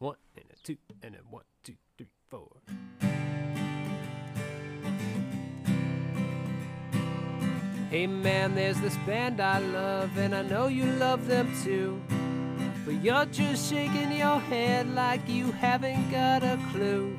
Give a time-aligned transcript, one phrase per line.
[0.00, 2.50] One and a two and a one, two, three, four.
[7.90, 12.02] Hey man, there's this band I love, and I know you love them too.
[12.84, 17.16] But you're just shaking your head like you haven't got a clue.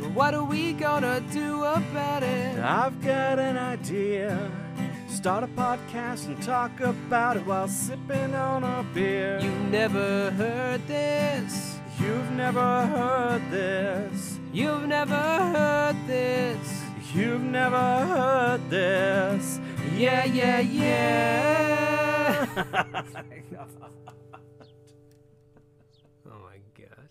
[0.00, 2.58] But what are we gonna do about it?
[2.58, 4.50] I've got an idea.
[5.08, 9.38] Start a podcast and talk about it while sipping on a beer.
[9.40, 11.73] You never heard this.
[12.04, 14.38] You've never heard this.
[14.52, 16.82] You've never heard this.
[17.14, 19.58] You've never heard this.
[19.96, 22.46] Yeah, yeah, yeah.
[26.26, 27.08] oh my god.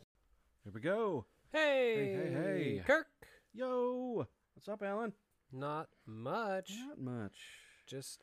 [0.63, 1.25] Here we go.
[1.51, 2.83] Hey, hey, hey.
[2.85, 3.07] Kirk.
[3.53, 4.27] Yo.
[4.55, 5.13] What's up, Alan?
[5.51, 6.71] Not much.
[6.87, 7.35] Not much.
[7.87, 8.21] Just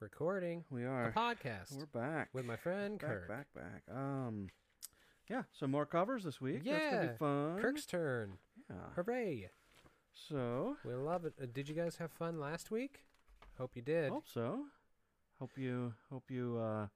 [0.00, 2.28] recording We are a podcast We're back.
[2.32, 3.28] with my friend back, Kirk.
[3.28, 3.82] back, back.
[3.94, 4.48] Um,
[5.32, 5.42] yeah.
[5.58, 6.64] Some more covers this week.
[6.64, 7.58] That's gonna Yeah, be fun.
[7.60, 8.34] Kirk's turn.
[8.70, 8.76] Yeah.
[8.96, 9.48] Hooray.
[10.28, 11.34] So We love it.
[11.42, 13.00] Uh, did you guys have fun last week?
[13.58, 14.10] Hope you did.
[14.10, 14.66] hope so.
[15.38, 16.86] Hope you hope you uh,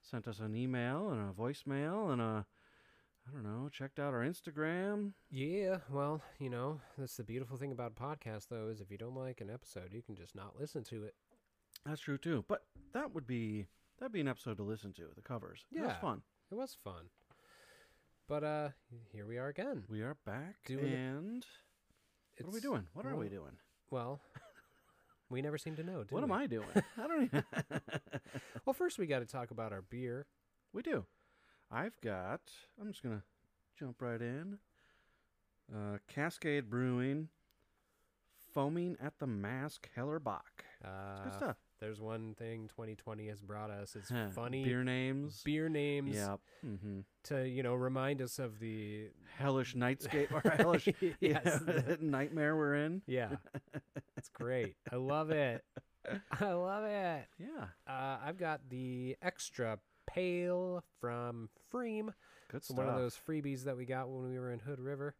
[0.00, 2.46] sent us an email and a voicemail and a
[3.28, 3.68] I don't know.
[3.68, 5.12] Checked out our Instagram.
[5.30, 9.14] Yeah, well, you know, that's the beautiful thing about podcasts, though, is if you don't
[9.14, 11.14] like an episode, you can just not listen to it.
[11.84, 12.44] That's true too.
[12.48, 12.62] But
[12.94, 13.66] that would be
[13.98, 15.02] that'd be an episode to listen to.
[15.14, 15.64] The covers.
[15.70, 15.80] Yeah.
[15.82, 16.22] it was fun.
[16.50, 17.04] It was fun.
[18.30, 18.68] But uh
[19.12, 19.82] here we are again.
[19.88, 20.54] We are back.
[20.64, 21.44] Doing and
[22.38, 22.86] what are we doing?
[22.94, 23.56] What are we doing?
[23.90, 24.20] Well,
[25.28, 26.30] we never seem to know, do What am?
[26.30, 26.68] I doing?
[26.96, 27.44] I don't even.
[28.64, 30.26] Well, first we got to talk about our beer.
[30.72, 31.06] we do.
[31.72, 32.40] I've got.
[32.80, 33.24] I'm just gonna
[33.76, 34.58] jump right in.
[35.74, 37.30] Uh, Cascade Brewing,
[38.54, 40.62] foaming at the mask Hellerbach.
[40.84, 41.56] Uh, Good stuff.
[41.80, 43.96] There's one thing 2020 has brought us.
[43.96, 45.40] It's funny beer names.
[45.44, 46.40] beer names Yep.
[46.66, 46.98] Mm-hmm.
[47.24, 52.54] to, you know, remind us of the Hellish nightscape or hellish yes, yeah, the- nightmare
[52.54, 53.00] we're in.
[53.06, 53.36] yeah.
[54.18, 54.74] It's great.
[54.92, 55.64] I love it.
[56.38, 57.26] I love it.
[57.38, 57.64] Yeah.
[57.86, 62.12] Uh, I've got the extra pale from pFriem.
[62.50, 62.76] Good stuff.
[62.76, 65.14] one of those freebies that we got when we were in Hood River,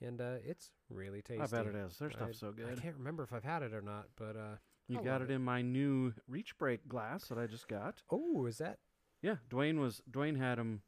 [0.00, 1.42] and uh, it's really tasty.
[1.42, 1.98] I bet it is.
[1.98, 2.78] Their I- stuff's so good.
[2.78, 4.56] I can't remember if I've had it or not, but uh,
[4.88, 5.34] You I got it it.
[5.34, 8.02] in my new Reach Break glass that I just got.
[8.10, 8.78] oh, is that?
[9.22, 10.82] Yeah, Dwayne was Dwayne had them.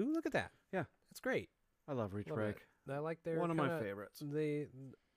[0.00, 0.52] Ooh, look at that.
[0.72, 0.84] Yeah.
[1.10, 1.50] that's great.
[1.86, 2.56] I love reach Love break.
[2.56, 2.92] it.
[2.92, 4.22] I like their One of my favorites.
[4.24, 4.66] They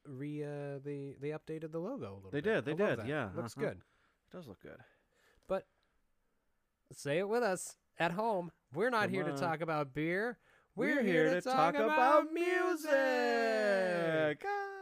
[0.05, 2.65] re uh, they they updated the logo a little They bit.
[2.65, 3.67] did, they I did, yeah, looks uh-huh.
[3.67, 3.77] good.
[3.77, 4.77] It does look good.
[5.47, 5.65] But
[6.91, 8.51] say it with us at home.
[8.73, 10.37] We're not Come here to talk about beer.
[10.75, 12.91] We're, here, to talk, about music.
[14.45, 14.74] Ah!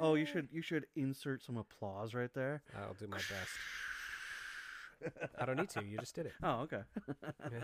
[0.00, 2.62] Oh, you should you should insert some applause right there.
[2.76, 3.50] I'll do my best.
[5.38, 5.84] I don't need to.
[5.84, 6.32] You just did it.
[6.42, 6.82] Oh, okay.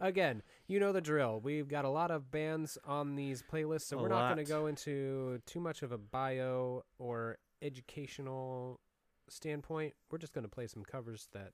[0.00, 1.40] Again, you know the drill.
[1.42, 4.50] We've got a lot of bands on these playlists, so A we're not going to
[4.50, 8.80] go into too much of a bio or educational
[9.28, 9.94] standpoint.
[10.10, 11.52] We're just going to play some covers that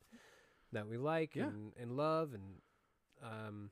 [0.72, 1.44] that we like Yeah.
[1.44, 2.43] and, and love and
[3.22, 3.71] um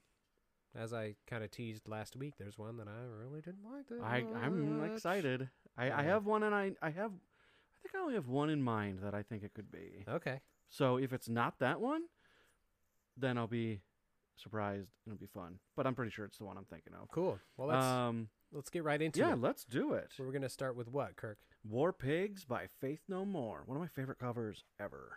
[0.75, 4.01] as I kind of teased last week, there's one that I really didn't like that
[4.03, 5.51] I I'm excited.
[5.77, 8.63] I, I have one, and I I have I think I only have one in
[8.63, 10.05] mind that I think it could be.
[10.09, 10.41] Okay.
[10.69, 12.03] So if it's not that one,
[13.17, 13.81] then I'll be
[14.37, 14.89] surprised.
[15.05, 15.59] And it'll be fun.
[15.77, 17.09] But I'm pretty sure it's the one I'm thinking of.
[17.11, 17.39] Cool.
[17.57, 19.31] Well, let's um, let's get right into yeah, it.
[19.31, 20.13] Yeah, let's do it.
[20.19, 21.39] We're going to start with what, Kirk?
[21.69, 23.63] War Pigs by Faith No More.
[23.67, 25.17] One of my favorite covers ever.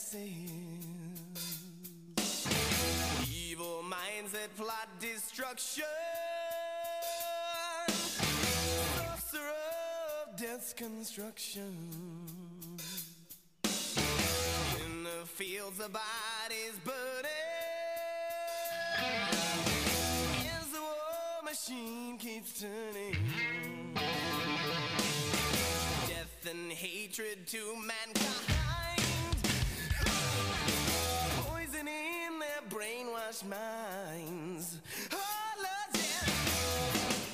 [0.00, 0.50] Masses.
[3.30, 5.84] Evil minds that plot destruction.
[8.96, 9.52] Sorcerer
[10.22, 11.74] of death's construction.
[13.64, 17.30] In the fields, the bodies burning.
[20.58, 23.16] As the war machine keeps turning.
[26.06, 28.49] Death and hatred to mankind.
[33.44, 34.78] Brainwashed minds.
[35.12, 35.16] Oh,
[35.94, 37.30] yeah.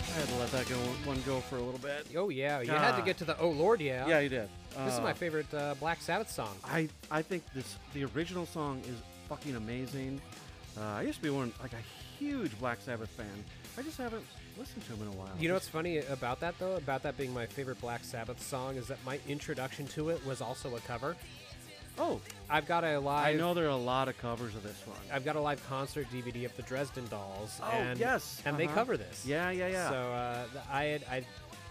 [0.00, 2.06] I had to let that go one go for a little bit.
[2.16, 3.04] Oh yeah, you had to God.
[3.06, 4.06] get to the Oh Lord, yeah.
[4.06, 4.48] Yeah, you did.
[4.84, 6.56] This is Uh, my favorite uh, Black Sabbath song.
[6.64, 8.96] I I think this the original song is
[9.28, 10.20] fucking amazing.
[10.76, 11.82] Uh, I used to be one like a
[12.18, 13.44] huge Black Sabbath fan.
[13.76, 14.24] I just haven't
[14.58, 15.30] listened to him in a while.
[15.38, 16.76] You know what's funny about that though?
[16.76, 20.40] About that being my favorite Black Sabbath song is that my introduction to it was
[20.40, 21.16] also a cover.
[22.00, 23.34] Oh, I've got a live.
[23.34, 24.98] I know there are a lot of covers of this one.
[25.12, 27.60] I've got a live concert DVD of the Dresden Dolls.
[27.60, 28.74] Oh, and, yes, and they uh-huh.
[28.74, 29.24] cover this.
[29.26, 29.90] Yeah, yeah, yeah.
[29.90, 31.24] So uh, I had I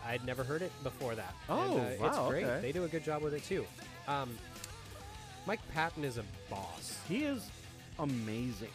[0.06, 1.34] I'd never heard it before that.
[1.50, 2.44] Oh, and, uh, it's wow, great.
[2.46, 2.62] okay.
[2.62, 3.66] They do a good job with it too.
[4.08, 4.38] Um,
[5.46, 7.00] Mike Patton is a boss.
[7.08, 7.50] he is
[8.00, 8.70] amazing.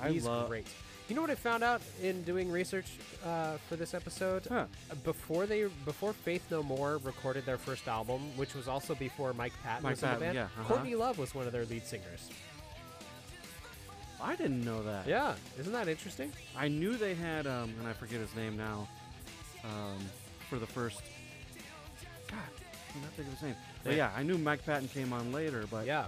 [0.00, 0.48] I He's love.
[0.48, 0.66] great.
[1.10, 2.86] You know what I found out in doing research
[3.26, 4.46] uh, for this episode?
[4.48, 4.66] Huh.
[4.88, 9.32] Uh, Before they, before Faith No More recorded their first album, which was also before
[9.32, 10.62] Mike Patton Mike was in the band, yeah, uh-huh.
[10.74, 12.30] Courtney Love was one of their lead singers.
[14.22, 15.08] I didn't know that.
[15.08, 16.32] Yeah, isn't that interesting?
[16.56, 18.86] I knew they had, um, and I forget his name now,
[19.64, 19.98] um,
[20.48, 21.02] for the first.
[22.28, 22.38] God,
[22.94, 23.56] I'm not thinking of his name.
[23.82, 24.10] But Yeah.
[24.12, 26.06] yeah, I knew Mike Patton came on later, but Yeah.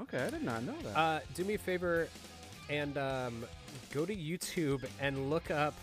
[0.00, 0.94] okay, I did not know that.
[0.94, 2.06] Uh, do me a favor
[2.68, 3.46] and um,
[3.92, 5.74] go to YouTube and look up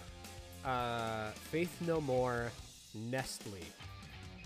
[0.64, 2.52] uh, Faith No More
[2.94, 3.60] Nestle.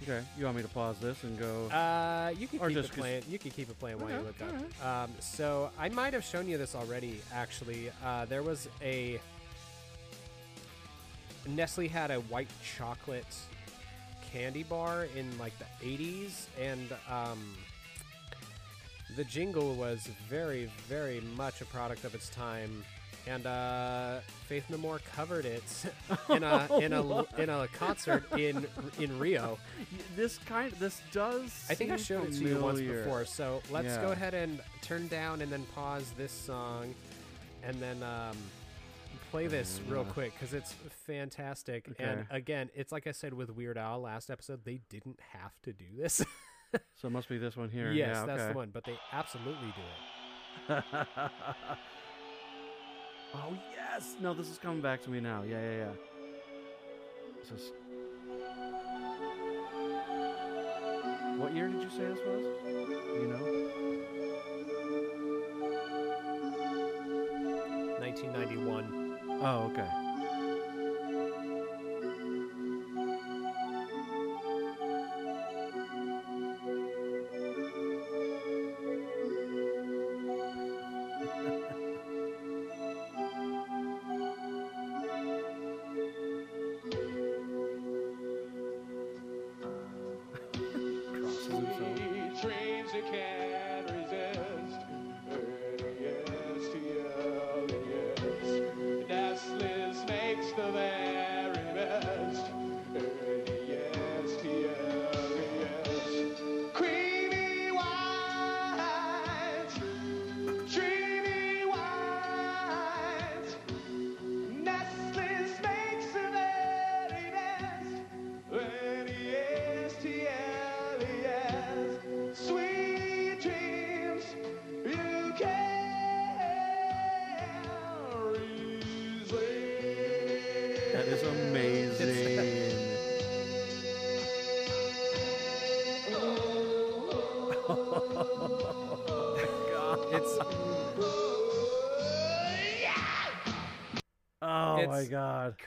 [0.03, 1.67] okay, you want me to pause this and go?
[1.67, 3.23] Uh, you can Or keep just it playing.
[3.29, 4.85] You can keep it playing while you look up.
[4.85, 7.21] Um, so I might have shown you this already.
[7.33, 9.19] Actually, uh, there was a
[11.47, 13.25] Nestle had a white chocolate
[14.31, 17.39] candy bar in like the 80s, and um,
[19.15, 22.83] the jingle was very, very much a product of its time.
[23.29, 25.63] And uh, Faith No More covered it
[26.29, 28.65] in a in a in a concert in
[28.97, 29.59] in Rio.
[30.15, 31.65] This kind, this does.
[31.69, 33.25] I think I showed it to you once before.
[33.25, 36.95] So let's go ahead and turn down and then pause this song,
[37.63, 38.35] and then um,
[39.29, 40.73] play this real Uh, quick because it's
[41.05, 41.87] fantastic.
[41.99, 45.71] And again, it's like I said with Weird Al last episode, they didn't have to
[45.73, 46.23] do this.
[46.95, 47.91] So it must be this one here.
[47.91, 48.51] yes, yeah, that's okay.
[48.51, 48.69] the one.
[48.71, 50.83] But they absolutely do it.
[53.35, 54.15] oh yes!
[54.21, 55.43] No, this is coming back to me now.
[55.43, 55.91] Yeah, yeah, yeah.
[57.39, 57.71] This is.
[61.37, 62.43] What year did you say this was?
[63.13, 63.59] You know?
[67.99, 69.39] 1991.
[69.41, 70.08] Oh, okay.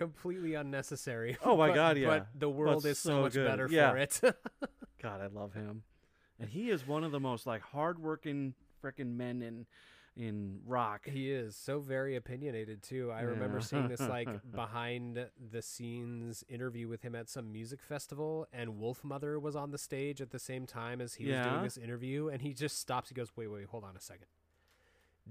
[0.03, 1.37] Completely unnecessary.
[1.45, 2.07] Oh my but- God, yeah.
[2.09, 3.47] But the world is so, so much good.
[3.47, 3.91] better Yeah.
[3.91, 4.21] for it.
[5.03, 5.83] God, I love him.
[6.39, 9.67] And he is one of the most like hardworking freaking men in
[10.15, 11.07] in rock.
[11.09, 13.11] He is so very opinionated too.
[13.11, 18.47] I remember seeing this like behind the scenes interview with him at some music festival,
[18.53, 21.77] and Wolfmother was on the stage at the same time as he was doing this
[21.79, 23.09] interview, and he just stops.
[23.09, 24.27] He goes, "Wait, wait, hold on a second.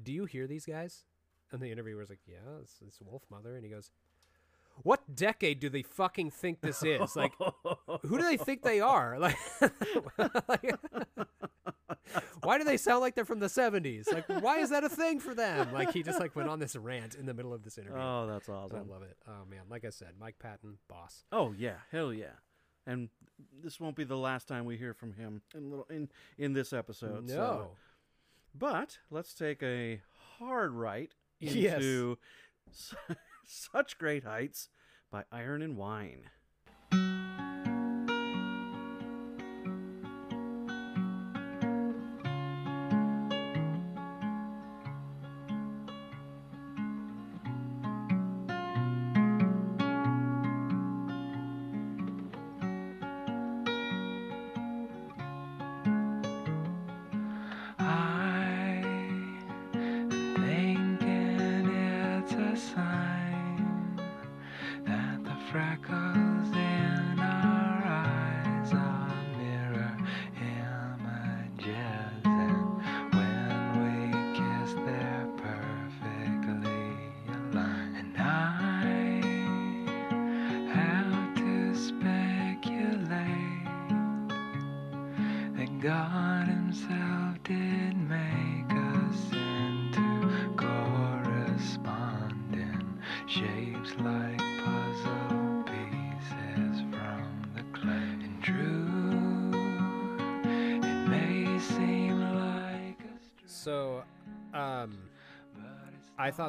[0.01, 1.03] Do you hear these guys?
[1.51, 3.91] And the interviewer's like, "Yeah, it's, it's Wolfmother," and he goes,
[4.83, 7.15] "What decade do they fucking think this is?
[7.15, 7.33] Like,
[8.03, 9.17] who do they think they are?
[9.19, 9.38] Like,
[10.47, 10.75] like,
[12.43, 14.11] why do they sound like they're from the '70s?
[14.11, 15.71] Like, why is that a thing for them?
[15.73, 18.00] Like, he just like went on this rant in the middle of this interview.
[18.01, 18.89] Oh, that's awesome.
[18.89, 19.17] I love it.
[19.27, 21.25] Oh man, like I said, Mike Patton, boss.
[21.31, 22.33] Oh yeah, hell yeah.
[22.88, 23.09] And
[23.63, 26.73] this won't be the last time we hear from him in little in in this
[26.73, 27.27] episode.
[27.27, 27.71] no, So.
[28.57, 30.01] But let's take a
[30.39, 32.17] hard right into
[32.71, 32.95] su-
[33.51, 34.70] such great heights
[35.12, 36.29] by Iron and Wine.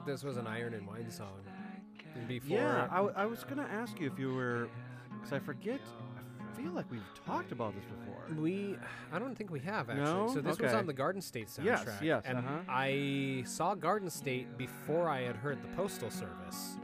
[0.03, 1.41] Thought this was an Iron and Wine song.
[2.29, 4.69] Before, Yeah, I was gonna ask you if you were,
[5.11, 5.81] because I forget.
[6.41, 8.43] I feel like we've talked about this before.
[8.43, 8.77] we,
[9.11, 10.05] I don't think we have actually.
[10.05, 10.31] No?
[10.33, 11.65] So this was on the Garden State soundtrack.
[11.65, 12.59] Yes, yes, and uh-huh.
[12.69, 16.77] I saw Garden State before I had heard the Postal Service.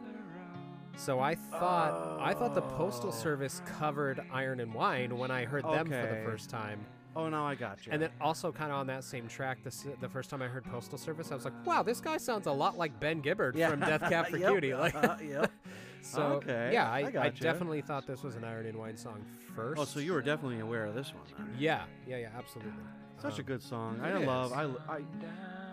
[0.97, 3.13] So I thought I thought the Postal Oh.
[3.13, 6.81] Service covered Iron and Wine when I heard them for the first time.
[7.19, 7.93] Oh, now I got you.
[7.93, 10.65] And then also kind of on that same track, the, the first time I heard
[10.65, 13.71] Postal Service, I was like, wow, this guy sounds a lot like Ben Gibbard Yeah.
[13.71, 14.73] from Death Cab for Yep, Cutie.
[14.75, 15.51] Like, uh, yep.
[16.01, 19.25] so Okay, yeah, I I, I, definitely thought this was an Iron and Wine song
[19.57, 19.81] first.
[19.81, 21.25] Oh, so you were definitely aware of this one.
[21.37, 21.57] Then.
[21.59, 22.73] Yeah, yeah, yeah, absolutely.
[23.21, 24.01] Such a Um, good song.
[24.01, 24.53] I love.
[24.53, 25.01] I, I I, I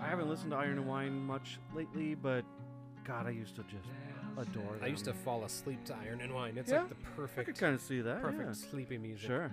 [0.01, 2.43] I haven't listened to Iron and Wine much lately, but
[3.05, 3.87] God, I used to just
[4.35, 4.79] adore them.
[4.83, 6.57] I used to fall asleep to Iron and Wine.
[6.57, 8.21] It's Yeah, like the I perfect, could kind of see that.
[8.23, 8.51] perfect yeah.
[8.53, 9.27] sleepy music.
[9.27, 9.51] Sure.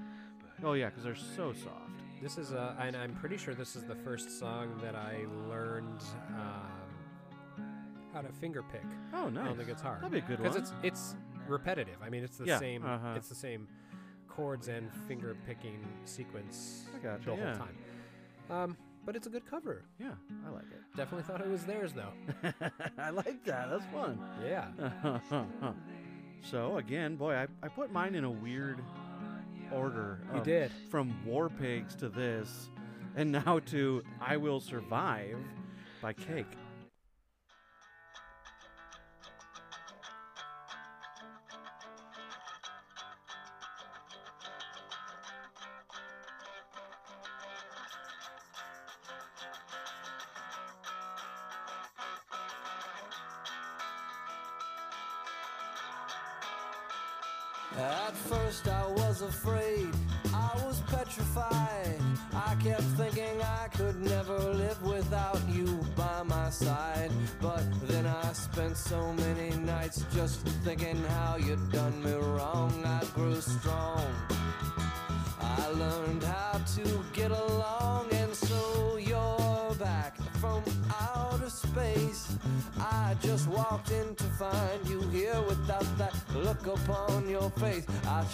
[0.64, 1.76] Oh yeah, because they're so soft.
[2.22, 6.00] This is, uh, and I'm pretty sure this is the first song that I learned
[6.28, 7.64] um,
[8.14, 9.50] how to finger pick Oh nice.
[9.50, 9.98] on the guitar.
[10.00, 10.52] That'd be a good one.
[10.52, 11.16] because it's it's
[11.48, 11.96] repetitive.
[12.04, 12.84] I mean, it's the Yeah, same.
[12.84, 13.14] uh-huh.
[13.16, 13.66] It's the same
[14.28, 17.54] chords and finger picking sequence I gotcha, the whole yeah.
[17.58, 17.76] time.
[18.50, 19.82] Um, but it's a good cover.
[19.98, 20.12] yeah,
[20.46, 20.96] I like it.
[20.96, 22.12] Definitely thought it was theirs though.
[22.98, 23.68] I like that.
[23.68, 24.20] That's fun.
[24.46, 24.68] Yeah.
[26.42, 28.78] so again, boy, I, I put mine in a weird
[29.74, 30.18] order.
[30.44, 30.70] Did.
[30.90, 32.70] From War Pigs to this,
[33.16, 35.38] and now to I Will Survive
[36.00, 36.46] by Cake.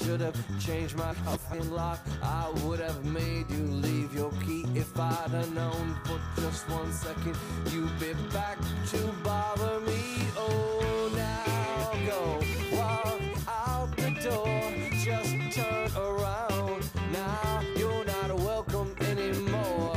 [0.08, 2.00] Should have changed my coffin lock.
[2.22, 6.90] I would have made you leave your key if I'd have known for just one
[6.94, 7.36] second
[7.70, 8.56] you'd be back
[8.92, 10.00] to bother me.
[10.34, 12.40] Oh, now go
[12.74, 14.72] walk out the door.
[15.04, 16.88] Just turn around.
[17.12, 19.94] Now you're not welcome anymore.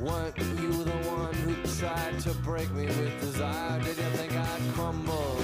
[0.00, 3.78] Weren't you the one who tried to break me with desire?
[3.78, 5.36] Did you think I'd crumble?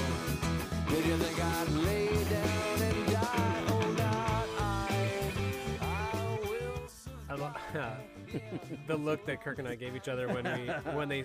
[0.88, 2.13] Did you think I'd lay
[8.86, 11.24] the look that Kirk and I gave each other when we when they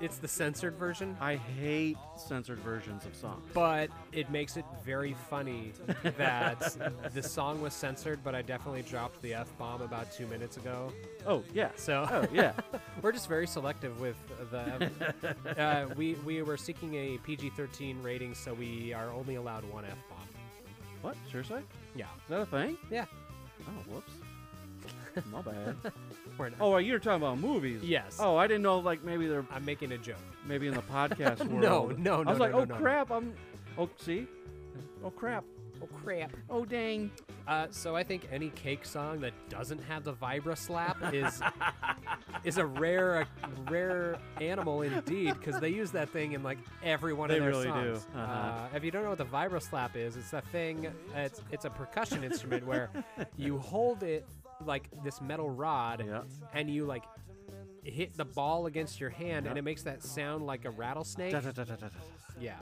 [0.00, 3.42] it's the censored version, I hate censored versions of songs.
[3.52, 5.72] but it makes it very funny
[6.16, 6.76] that
[7.14, 10.92] the song was censored, but I definitely dropped the f bomb about two minutes ago.
[11.26, 11.70] Oh yeah.
[11.74, 12.52] So Oh yeah.
[13.02, 14.16] we're just very selective with
[14.52, 15.60] the.
[15.60, 19.96] uh, we we were seeking a PG-13 rating, so we are only allowed one f
[20.08, 20.28] bomb.
[21.02, 21.16] what?
[21.30, 21.58] Seriously?
[21.60, 21.64] Is
[21.96, 22.78] Yeah, that a thing?
[22.88, 23.06] yeah.
[23.66, 24.12] Oh whoops.
[25.32, 25.76] My bad.
[26.36, 26.58] We're not.
[26.60, 27.82] Oh, you're talking about movies?
[27.82, 28.18] Yes.
[28.20, 28.78] Oh, I didn't know.
[28.78, 30.16] Like maybe they're I'm making a joke.
[30.46, 31.98] maybe in the podcast world.
[31.98, 32.30] No, no, no.
[32.30, 32.80] I was no, like, no, oh no, no.
[32.80, 33.10] crap!
[33.10, 33.32] I'm.
[33.76, 34.26] Oh, see.
[35.04, 35.44] Oh crap!
[35.82, 36.32] Oh crap.
[36.50, 37.10] Oh dang!
[37.46, 41.40] Uh, so I think any cake song that doesn't have the vibra slap is
[42.44, 43.26] is a rare a
[43.70, 47.50] rare animal indeed because they use that thing in like every one They of their
[47.50, 47.70] really do.
[47.96, 48.06] songs.
[48.14, 48.20] Uh-huh.
[48.32, 50.88] Uh, if you don't know what the vibra slap is, it's a thing.
[51.14, 52.90] It's it's a percussion instrument where
[53.36, 54.26] you hold it
[54.64, 56.22] like this metal rod Yeah.
[56.52, 57.04] and you like
[57.84, 61.32] hit the ball against your hand and it makes that sound like a rattlesnake.
[61.32, 61.74] Da, da, da.
[62.40, 62.56] Yeah.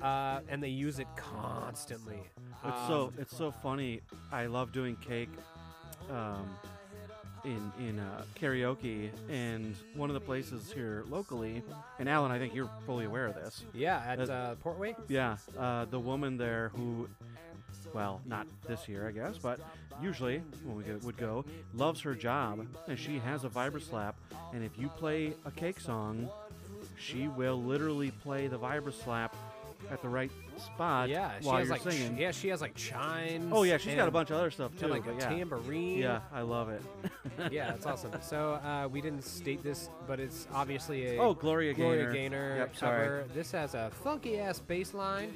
[0.00, 2.20] Uh, and they use it constantly.
[2.64, 4.00] It's so Um, it's so funny.
[4.32, 5.30] I love doing cake
[6.10, 6.48] um,
[7.44, 11.62] in in uh, karaoke, and one of the places here locally.
[11.98, 13.64] And Alan, I think you're fully aware of this.
[13.74, 14.94] yeah, at uh, Portway.
[15.08, 17.08] Yeah, uh, the woman there who,
[17.94, 19.60] well, not this year, I guess, but
[20.02, 24.16] usually when we would go, loves her job, and she has a vibra slap.
[24.52, 26.28] And if you play a cake song,
[26.98, 29.34] she will literally play the vibra slap
[29.90, 32.18] at the right spot Yeah, she while has you're like ch- singing.
[32.18, 33.50] yeah, she has like chimes.
[33.50, 34.84] Oh yeah, she's got a bunch of other stuff too.
[34.84, 35.28] and like but a yeah.
[35.30, 35.98] tambourine.
[35.98, 36.82] Yeah, I love it.
[37.50, 38.12] yeah, it's awesome.
[38.20, 42.12] So uh, we didn't state this, but it's obviously a Oh, Gloria Gloria Gaynor.
[42.12, 43.04] Gaynor Yep, sorry.
[43.04, 43.24] cover.
[43.34, 45.32] This has a funky ass bass line.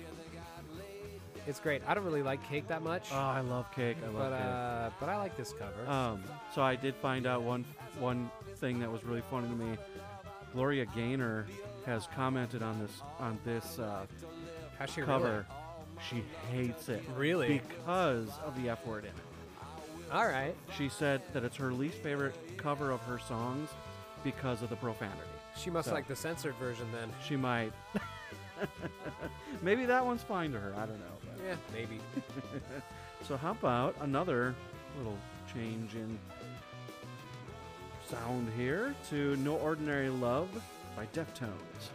[1.46, 1.82] It's great.
[1.86, 3.96] I don't really like cake that much, Oh, I love cake.
[4.02, 4.46] I love but cake.
[4.46, 5.90] uh, but I like this cover.
[5.90, 6.22] Um,
[6.54, 7.64] so I did find out one
[7.98, 9.76] one thing that was really funny to me.
[10.54, 11.46] Gloria Gaynor
[11.86, 14.06] has commented on this on this uh,
[14.86, 15.46] she cover.
[16.10, 17.60] She hates it Really?
[17.60, 20.12] because of the F word in it.
[20.12, 20.54] All right.
[20.76, 23.70] She said that it's her least favorite cover of her songs
[24.24, 25.20] because of the profanity.
[25.56, 27.10] She must So- like the censored version then.
[27.26, 27.72] She might.
[29.62, 30.72] Maybe that one's fine to her.
[30.76, 31.16] I don't know.
[31.20, 32.00] but- Yeah, maybe.
[33.26, 34.54] So how about another
[34.98, 35.16] little
[35.54, 36.18] change in
[38.06, 40.50] sound here to No Ordinary Love
[40.94, 41.88] by Deftones.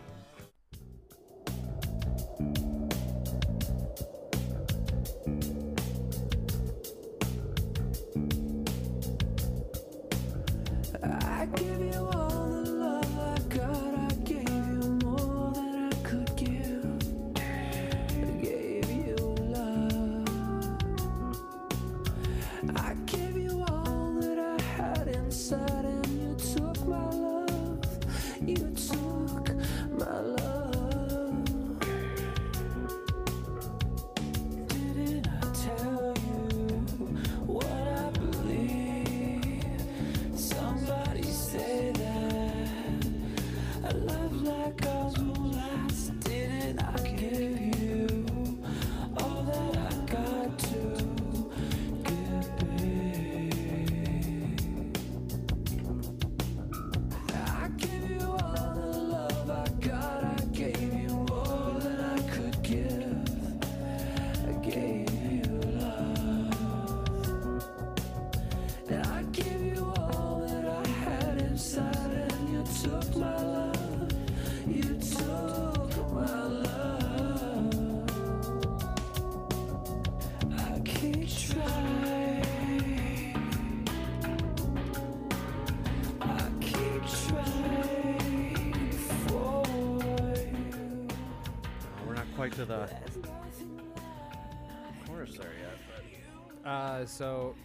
[97.10, 97.56] So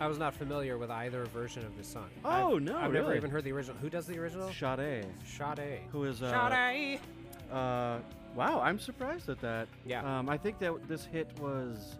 [0.00, 2.08] I was not familiar with either version of this song.
[2.24, 3.76] Oh, I've, no, I've never even heard the original.
[3.78, 4.50] Who does the original?
[4.52, 5.80] Sade, Sade.
[5.90, 7.00] who is uh, Sade.
[7.52, 7.98] uh,
[8.34, 9.68] wow, I'm surprised at that.
[9.86, 10.18] Yeah.
[10.18, 11.96] Um, I think that this hit was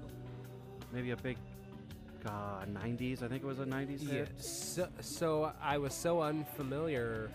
[0.93, 1.37] maybe a big
[2.27, 3.23] uh, 90s.
[3.23, 4.11] I think it was a 90s Yeah.
[4.11, 4.29] hit.
[4.43, 7.31] So, so I was so unfamiliar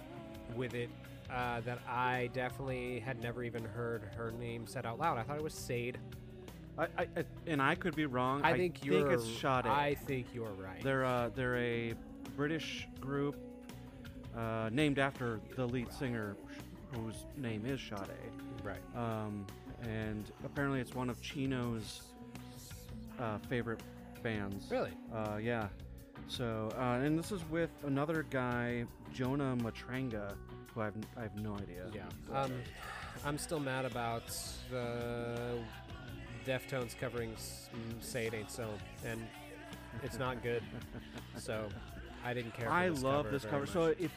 [0.56, 0.90] with it
[1.32, 5.18] uh, that I definitely had never even heard her name said out loud.
[5.18, 5.98] I thought it was Sade.
[6.78, 8.42] I, I, I, and I could be wrong.
[8.44, 9.12] I think you're.
[9.12, 9.66] it's Sade.
[9.66, 10.82] I think you're right.
[10.84, 11.94] They're uh, they're a
[12.36, 13.36] British group
[14.36, 16.36] uh, named after the lead singer,
[16.94, 18.00] whose name is Sade.
[18.64, 18.82] right.
[18.96, 19.46] Um,
[19.84, 22.02] and apparently, it's one of Chino's
[23.20, 23.82] uh, favorite
[24.24, 24.72] bands.
[24.72, 24.92] Really?
[25.14, 25.68] Uh, yeah.
[26.28, 30.34] So, uh, and this is with another guy, Jonah Matranga,
[30.74, 31.86] who I've I have no idea.
[31.94, 32.36] Yeah.
[32.36, 32.52] Um,
[33.26, 34.24] I'm still mad about
[34.72, 35.60] the
[36.46, 38.70] Deftones covering mm, "Say It Ain't So,"
[39.06, 39.26] and
[40.04, 40.62] it's not good.
[41.38, 41.68] so
[42.26, 42.70] I didn't care.
[42.70, 43.66] I this love cover this cover.
[43.66, 44.12] So if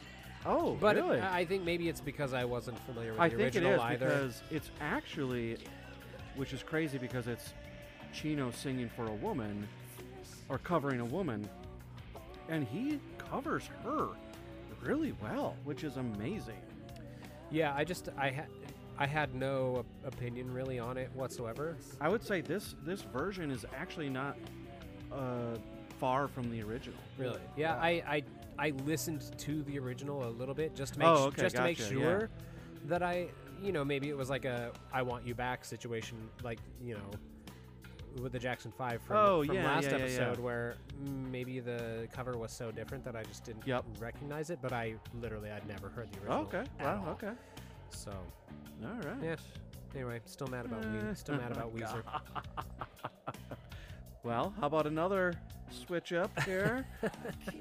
[0.45, 3.55] oh, but it- I think maybe it's because I wasn't familiar with I the think
[3.57, 4.07] it original is either.
[4.07, 5.59] because it's actually,
[6.37, 7.53] which is crazy because it's
[8.13, 9.67] Chino singing for a woman
[10.49, 11.49] or covering a woman,
[12.49, 14.09] and he covers her
[14.83, 16.61] really well, which is amazing.
[17.51, 18.47] yeah, I just I had
[18.99, 21.77] I had no opinion really on it whatsoever.
[22.01, 24.37] I would say this this version is actually not
[25.13, 25.57] uh,
[25.99, 26.99] far from the original.
[27.19, 27.41] Really?
[27.57, 28.23] Yeah, I, I
[28.59, 31.63] I listened to the original a little bit just to make Oh, okay, just to
[31.63, 32.01] make gotcha, yeah.
[32.01, 32.31] sure
[32.87, 33.29] that I
[33.63, 37.11] you know maybe it was like a I want you back situation like you know
[38.23, 40.03] with the Jackson Five from, Oh, from yeah, last yeah, yeah, yeah.
[40.05, 40.77] episode where
[41.31, 43.85] maybe the cover was so different that I just didn't Yep.
[43.99, 46.41] recognize it, but I literally I'd never heard the original.
[46.45, 46.65] okay.
[46.81, 47.05] Wow.
[47.07, 47.13] all.
[47.13, 47.33] Okay.
[47.91, 48.11] So
[48.85, 49.17] All right.
[49.23, 49.37] yeah.
[49.95, 51.09] Anyway, still mad about Eh.
[51.09, 52.03] we still mad about Weezer.
[54.23, 55.35] Well, how about another
[55.71, 56.85] switch up here?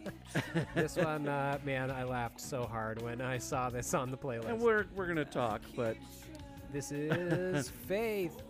[0.76, 4.50] this one, uh, man, I laughed so hard when I saw this on the playlist.
[4.50, 5.96] and we're we're gonna talk, but
[6.74, 8.42] This is Faith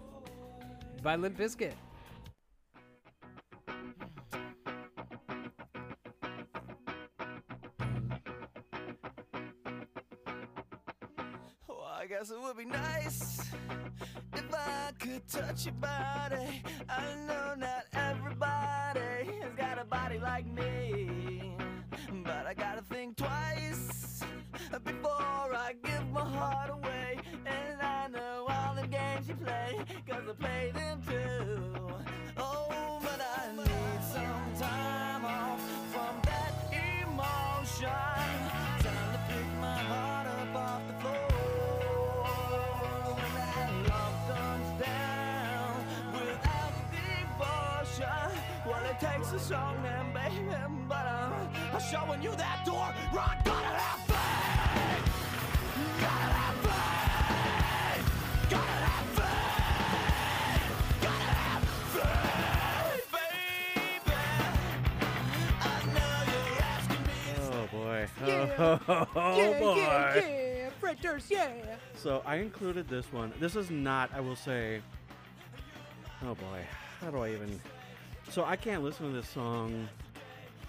[1.03, 1.73] by Limp Bizkit.
[12.25, 13.51] Guess it would be nice
[14.33, 16.63] if I could touch your body.
[16.89, 21.55] I know not everybody has got a body like me,
[22.23, 24.23] but I gotta think twice
[24.83, 25.11] before
[25.55, 27.19] I give my heart away.
[27.45, 29.77] And I know all the games you play,
[30.09, 31.44] cause I play them too.
[49.45, 50.45] It takes a strong man, baby.
[50.87, 52.93] But I'm, showing you that door.
[53.13, 55.05] Gotta have faith.
[56.01, 58.05] Gotta have faith.
[58.49, 61.01] Gotta have faith.
[61.01, 61.63] Gotta have
[61.95, 63.07] faith,
[64.05, 64.15] baby.
[65.61, 67.17] I know you're asking me.
[67.41, 68.07] oh boy,
[69.15, 69.75] oh, boy.
[69.75, 71.77] yeah, Durst, yeah.
[71.95, 73.33] So I included this one.
[73.39, 74.81] This is not, I will say.
[76.23, 76.65] Oh boy,
[77.01, 77.59] how do I even?
[78.29, 79.87] So I can't listen to this song.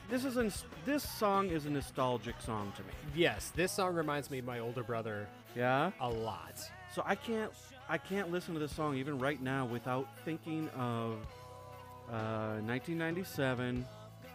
[0.09, 0.53] This is an,
[0.85, 2.91] this song is a nostalgic song to me.
[3.15, 5.91] Yes, this song reminds me of my older brother Yeah.
[6.01, 6.61] a lot.
[6.95, 7.51] So I can't
[7.89, 11.15] I can't listen to this song even right now without thinking of
[12.11, 13.85] uh, 1997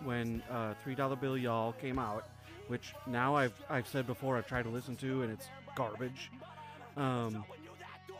[0.03, 2.25] when uh, Three Dollar Bill Y'all came out,
[2.67, 6.31] which now I've I've said before I've tried to listen to and it's garbage.
[6.97, 7.45] Um,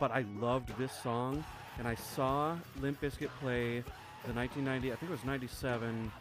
[0.00, 1.44] but I loved this song,
[1.78, 3.84] and I saw Limp Bizkit play
[4.24, 6.12] the 1990 I think it was 97.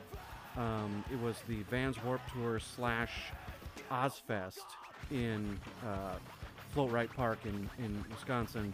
[0.58, 3.12] Um, it was the Vans Warp Tour slash
[3.90, 4.58] Ozzfest
[5.12, 6.16] in uh,
[6.74, 8.74] Float Right Park in, in Wisconsin.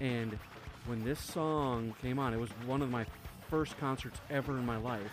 [0.00, 0.38] And
[0.86, 3.06] when this song came on, it was one of my
[3.50, 5.12] first concerts ever in my life.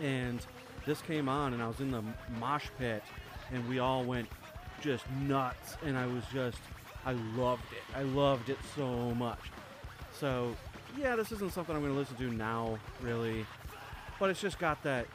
[0.00, 0.44] And
[0.86, 2.02] this came on, and I was in the
[2.38, 3.02] mosh pit,
[3.52, 4.28] and we all went
[4.80, 5.76] just nuts.
[5.84, 6.58] And I was just,
[7.04, 7.96] I loved it.
[7.96, 9.40] I loved it so much.
[10.18, 10.54] So,
[10.98, 13.46] yeah, this isn't something I'm going to listen to now, really.
[14.20, 15.06] But it's just got that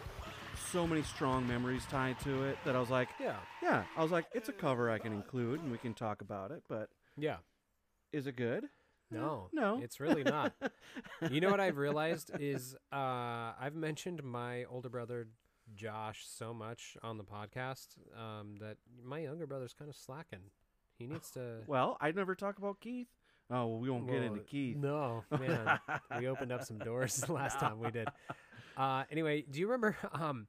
[0.71, 3.37] so many strong memories tied to it that I was like, Yeah.
[3.61, 6.51] yeah, I was like, it's a cover I can include and we can talk about
[6.51, 7.37] it, but Yeah.
[8.11, 8.65] is it good?
[9.09, 9.49] No.
[9.53, 9.79] No.
[9.83, 10.53] It's really not.
[11.31, 15.27] you know what I've realized is uh, I've mentioned my older brother
[15.73, 17.87] Josh so much on the podcast
[18.17, 20.51] um, that my younger brother's kind of slacking.
[20.97, 21.59] He needs to.
[21.67, 23.07] Well, I never talk about Keith.
[23.49, 24.77] Oh, well, we won't get into Well, Keith.
[24.77, 25.79] No, man.
[26.19, 28.07] we opened up some doors last time we did.
[28.75, 29.95] Uh, anyway, do you remember?
[30.13, 30.47] Um,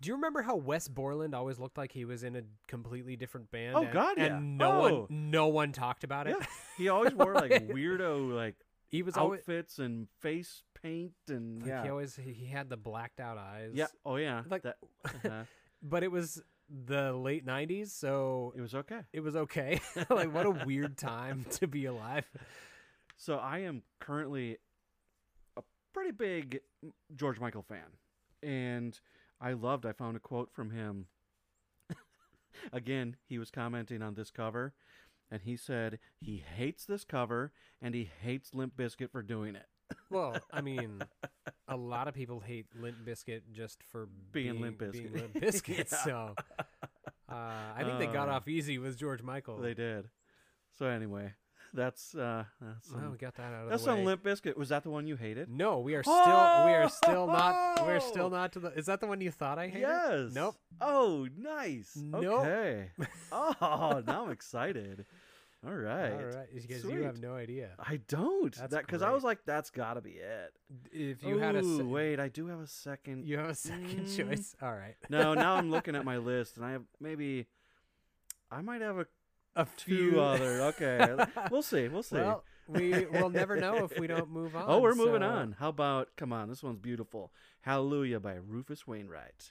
[0.00, 3.50] do you remember how Wes Borland always looked like he was in a completely different
[3.50, 3.74] band?
[3.74, 4.36] Oh, and- God, yeah.
[4.36, 4.80] And no Oh.
[5.00, 6.36] one, no one talked about it.
[6.38, 6.46] Yeah.
[6.76, 8.54] He always wore like weirdo like
[8.86, 9.40] he was always.
[9.40, 11.82] outfits and face paint and Like yeah.
[11.82, 13.72] He always he had the blacked out eyes.
[13.74, 13.88] yeah.
[14.06, 14.42] Oh yeah.
[14.48, 14.76] Like- that,
[15.24, 15.42] uh,
[15.82, 16.40] but it was
[16.86, 19.00] the late '90s, so it was okay.
[19.12, 19.80] it was okay.
[20.10, 22.24] like, what a weird time to be alive.
[23.16, 24.58] So I am currently
[25.56, 26.60] a pretty big
[27.16, 27.96] George Michael fan,
[28.42, 28.98] and
[29.40, 29.86] I loved.
[29.86, 31.06] I found a quote from him.
[32.72, 34.74] Again, he was commenting on this cover,
[35.30, 39.66] and he said he hates this cover and he hates Limp Bizkit for doing it.
[40.10, 41.00] Well, I mean,
[41.68, 45.76] a lot of people hate Limp Bizkit just for Being Limp being Limp Bizkit.
[45.90, 46.04] Yeah.
[46.04, 46.34] So,
[47.28, 47.34] Uh,
[47.76, 49.58] I think they got Uh, off easy with George Michael.
[49.58, 50.08] They did.
[50.78, 51.34] So anyway,
[51.74, 53.96] that's uh, that's well, some, we got that out of that's the way.
[53.98, 54.56] some Limp Bizkit.
[54.56, 55.50] Was that the one you hated?
[55.50, 57.98] No, we are still we are still not we're Oh!
[57.98, 58.68] still not to the.
[58.72, 59.80] Is that the one you thought I hated?
[59.82, 60.34] Yes.
[60.34, 60.56] Nope.
[60.80, 61.92] Oh, nice.
[61.96, 62.24] Nope.
[62.24, 62.90] Okay.
[63.32, 65.04] oh, now I'm excited.
[65.66, 66.12] All right.
[66.12, 66.94] All right, because Sweet.
[66.94, 67.70] you have no idea.
[67.80, 68.54] I don't.
[68.54, 70.52] That's that because I was like, that's got to be it.
[70.92, 73.26] If you had a se- wait, I do have a second.
[73.26, 74.16] you have a second Mm.
[74.16, 74.54] choice.
[74.62, 74.94] All right.
[75.10, 77.46] no, now I'm looking at my list, and I have maybe
[78.52, 79.06] I might have a
[79.56, 80.60] A few few other.
[80.62, 81.16] Okay,
[81.50, 81.88] we'll see.
[81.88, 82.16] We'll see.
[82.16, 84.64] Well, we will never know if we don't move on.
[84.68, 85.56] oh, we're moving so- on.
[85.58, 86.10] How about?
[86.16, 87.32] Come on, this one's beautiful.
[87.62, 89.50] Hallelujah by Rufus Wainwright.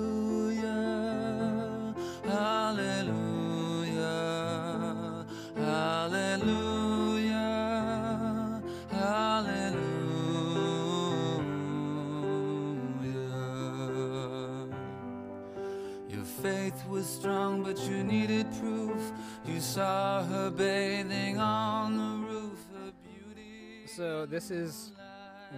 [16.51, 19.11] faith was strong, but you needed proof.
[19.45, 22.59] You saw her bathing on the roof.
[22.73, 23.87] Her beauty.
[23.87, 24.91] So this is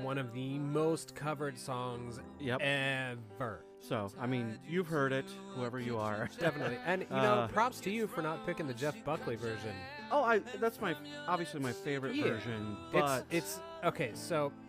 [0.04, 2.62] one of the most covered songs Yep.
[2.62, 3.66] ever.
[3.80, 5.26] So, I mean, you've heard it,
[5.56, 6.30] whoever you are.
[6.40, 6.78] Definitely.
[6.86, 9.74] And you know, Uh, props to you for not picking the Jeff Buckley version.
[10.12, 10.96] Oh, I that's my
[11.28, 12.26] obviously my favorite Yeah.
[12.26, 14.62] version, but It's it's okay, so th-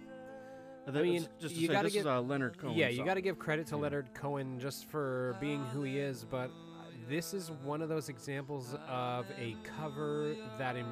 [0.87, 2.75] I mean, just to you say, gotta this is give- a Leonard Cohen.
[2.77, 6.25] yeah, you got to give credit to Leonard Cohen just for being who he is,
[6.25, 6.51] but
[7.09, 10.87] this is one of those examples of a cover that in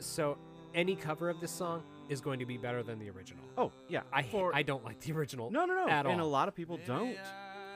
[0.00, 0.38] so
[0.74, 3.44] any cover of this song is going to be better than the original.
[3.56, 4.02] Oh, yeah.
[4.12, 5.50] I for, I don't like the original.
[5.50, 5.88] no, no, no.
[5.88, 6.26] at and all.
[6.26, 7.16] a lot of people don't.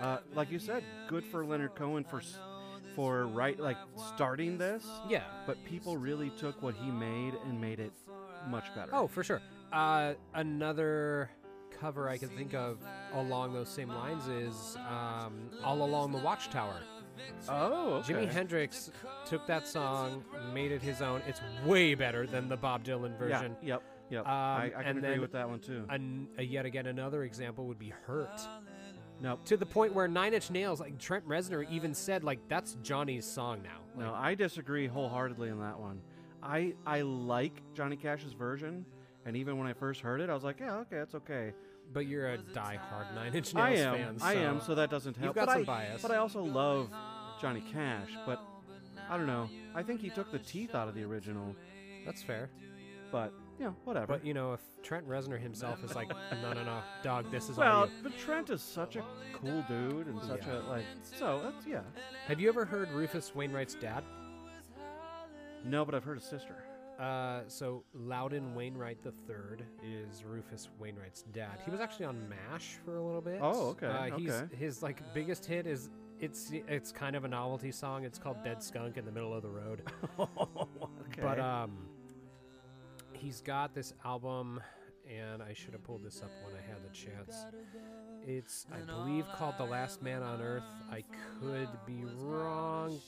[0.01, 2.23] Uh, like you said, good for Leonard Cohen for
[2.97, 3.77] for right like
[4.15, 4.85] starting this.
[5.09, 5.23] Yeah.
[5.47, 7.93] But people really took what he made and made it
[8.49, 8.91] much better.
[8.93, 9.41] Oh, for sure.
[9.73, 11.31] Uh, another
[11.71, 12.79] cover I can think of
[13.15, 16.81] along those same lines is um, "All Along the Watchtower."
[17.49, 18.13] oh, okay.
[18.15, 18.91] Jimi Hendrix
[19.27, 21.23] took that song, made it his own.
[21.27, 23.57] It's way better than the Bob Dylan version.
[23.63, 24.27] Yeah, yep, yep.
[24.27, 25.85] Um, I, I can agree with that one too.
[25.89, 28.41] An, uh, yet again, another example would be "Hurt."
[29.21, 29.45] Nope.
[29.45, 33.25] To the point where Nine Inch Nails, like Trent Reznor, even said, like that's Johnny's
[33.25, 33.79] song now.
[33.97, 36.01] Like, No, I disagree wholeheartedly on that one.
[36.43, 38.85] I I like Johnny Cash's version,
[39.25, 41.53] and even when I first heard it, I was like, yeah, okay, that's okay.
[41.93, 44.17] but you're a die-hard Nine Inch Nails I am, fan.
[44.21, 45.27] I am, so so that doesn't help.
[45.29, 46.03] you've got but some I, bias.
[46.03, 46.91] But I also love
[47.41, 48.11] Johnny Cash.
[48.27, 48.41] But
[49.11, 49.49] I don't know.
[49.75, 51.55] I think he took the teeth out of the original.
[52.07, 52.51] that's fair.
[53.11, 54.07] But you know, whatever.
[54.07, 57.59] But you know, if Trent Reznor himself is like, no, no, no, dog, this is
[57.59, 57.93] all well, you.
[58.03, 59.05] but Trent is such a
[59.35, 60.61] cool dude and such Yeah.
[60.61, 60.85] a like.
[61.03, 61.83] So that's yeah.
[62.27, 64.03] Have you ever heard Rufus Wainwright's dad?
[65.65, 66.57] No, but I've heard his sister.
[67.03, 71.59] Uh, so Loudon Wainwright III is Rufus Wainwright's dad.
[71.65, 73.41] He was actually on MASH for a little bit.
[73.43, 74.57] Oh, okay, Uh, he's, okay.
[74.57, 78.05] His like biggest hit is it's it's kind of a novelty song.
[78.05, 79.83] It's called "Dead Skunk in the Middle of the Road."
[80.21, 81.21] okay.
[81.21, 81.73] But um,
[83.13, 84.61] he's got this album,
[85.11, 87.47] and I should have pulled this up when I had the chance.
[88.25, 91.03] It's, I believe, called "The Last Man on Earth." I
[91.41, 93.01] could be wrong.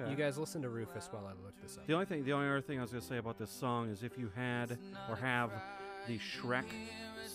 [0.00, 0.10] Okay.
[0.10, 1.86] You guys listen to Rufus while I look this up.
[1.86, 4.02] The only thing, the only other thing I was gonna say about this song is
[4.02, 5.50] if you had or have
[6.06, 6.64] the Shrek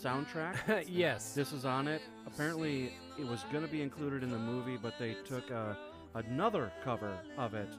[0.03, 1.33] soundtrack, yes.
[1.33, 2.01] this is on it.
[2.25, 5.73] Apparently, it was gonna be included in the movie, but they took uh,
[6.15, 7.69] another cover of it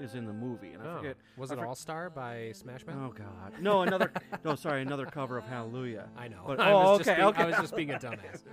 [0.00, 1.16] is in the movie, and I Oh, forget.
[1.36, 2.96] was I it for- All Star by Smash Mouth?
[2.98, 4.12] Oh God, no, another.
[4.44, 6.08] no, sorry, another cover of Hallelujah.
[6.16, 6.44] I know.
[6.46, 7.42] But- I oh, was just okay, being, okay.
[7.42, 8.42] I was just being a dumbass.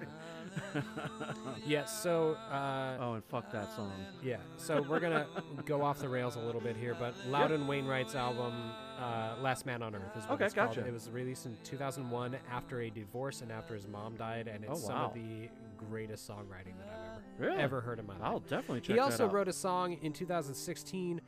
[1.65, 1.85] yeah.
[1.85, 2.33] So.
[2.51, 3.91] Uh, oh, and fuck that song.
[4.23, 5.27] Yeah, so we're gonna
[5.65, 8.53] go off the rails a little bit here, but Loudon Wainwright's album,
[8.99, 10.69] uh, "Last Man on Earth," is what Okay, it's called.
[10.75, 10.85] gotcha.
[10.87, 14.71] It was released in 2001 after a divorce and after his mom died, and Oh,
[14.73, 17.61] it's some of the greatest songwriting that I've ever Really?
[17.61, 18.21] ever heard in my life.
[18.23, 19.05] I'll definitely check it out.
[19.07, 21.21] he also wrote a song in 2016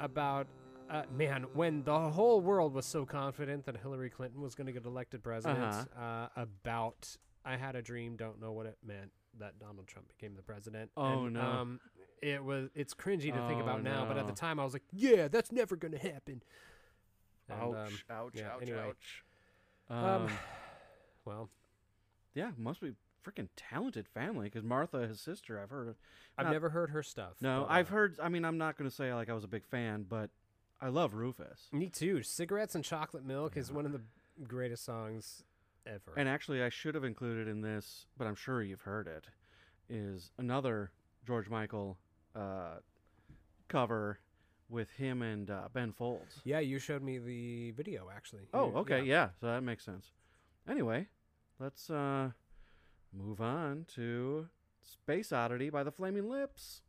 [0.00, 0.46] about.
[0.90, 4.72] Uh, man, when the whole world was so confident that Hillary Clinton was going to
[4.72, 6.00] get elected president, Uh-huh.
[6.02, 10.34] uh, about I had a dream, don't know what it meant that Donald Trump became
[10.34, 10.90] the president.
[10.96, 11.40] Oh, and, no.
[11.40, 11.80] Um,
[12.20, 14.72] it was it's cringy to think Oh, about now, but at the time I was
[14.72, 16.42] like, yeah, that's never going to happen.
[17.48, 18.88] And, ouch, um, ouch, yeah, ouch, anyway.
[18.88, 19.24] ouch.
[19.90, 20.30] Um, Um,
[21.24, 21.50] well,
[22.34, 22.92] yeah, must be
[23.24, 25.88] freaking talented family because Martha, his sister, I've heard.
[25.88, 25.96] Of,
[26.36, 27.34] I've not- never heard her stuff.
[27.40, 28.18] No, but, I've uh, heard.
[28.22, 30.30] I mean, I'm not going to say like I was a big fan, but
[30.80, 31.68] I love Rufus.
[31.72, 32.22] Me too.
[32.22, 34.00] Cigarettes and chocolate milk is one of the
[34.46, 35.42] greatest songs
[35.88, 36.12] ever.
[36.16, 39.24] And actually, I should have included in this, but I'm sure you've heard it.
[39.90, 40.90] Is another
[41.26, 41.96] George Michael
[42.36, 42.76] uh,
[43.68, 44.18] cover
[44.68, 46.40] with him and uh, Ben Folds.
[46.44, 48.42] yeah, you showed me the video actually.
[48.52, 49.30] Oh, You- okay, yeah.
[49.40, 50.12] So that makes sense.
[50.68, 51.08] Anyway,
[51.58, 52.30] let's uh,
[53.14, 54.46] move on to
[54.82, 56.82] Space Oddity by the Flaming Lips.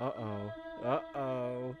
[0.00, 0.52] Uh oh.
[0.84, 1.76] Uh oh.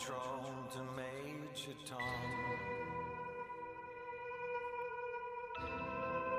[0.00, 0.40] Control
[0.72, 1.98] to Major Tom.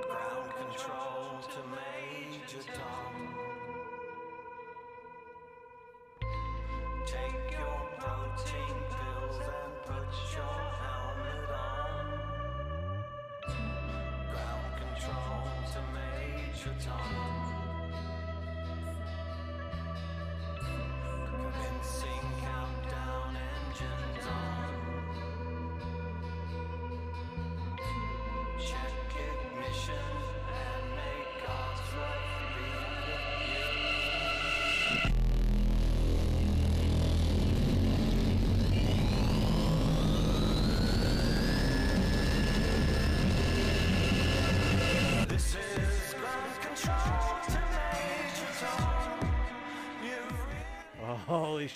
[0.09, 3.50] Ground control to Major Tom.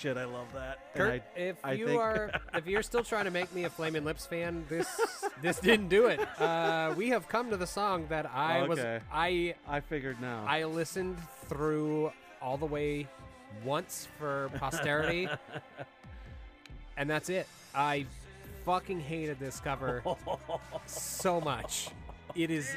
[0.06, 0.16] Shit!
[0.16, 0.94] I love that.
[0.94, 3.70] Kirk, I- if I you think- are if you're still trying to make me a
[3.70, 4.86] Flaming Lips fan, this
[5.42, 6.20] this didn't do it.
[6.40, 8.78] Uh, we have come to the song that I was
[9.12, 10.44] I I figured now.
[10.46, 11.16] I listened
[11.48, 13.08] through all the way
[13.64, 15.28] once for posterity,
[16.96, 17.48] and that's it.
[17.74, 18.06] I
[18.64, 20.02] fucking hated this cover
[20.86, 21.88] so much.
[22.36, 22.70] It is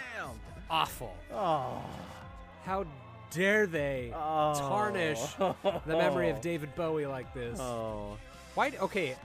[0.70, 1.16] awful.
[1.32, 1.84] oh.
[2.66, 2.86] How
[3.32, 6.42] dare they tarnish the memory of oh.
[6.42, 7.60] David Bowie like this?
[7.60, 8.18] Oh.
[8.56, 8.74] Why?
[8.80, 9.16] Okay,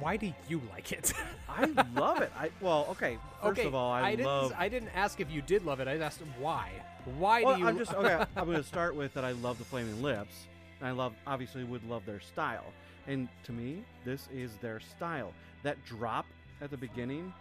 [0.00, 1.12] why do you like it?
[1.48, 2.32] I love it.
[2.36, 3.18] I well, okay.
[3.42, 4.26] First okay, of all, I, didn't.
[4.26, 4.52] love.
[4.56, 5.88] I didn't ask if you did love it.
[5.88, 6.70] I asked why.
[7.18, 7.68] Why well, do you?
[7.68, 8.24] I'm just okay.
[8.36, 9.24] I'm going to start with that.
[9.24, 10.46] I love the Flaming Lips.
[10.80, 12.72] And I love, obviously, would love their style.
[13.06, 15.32] And to me, this is their style.
[15.62, 16.26] That drop
[16.60, 17.32] at the beginning,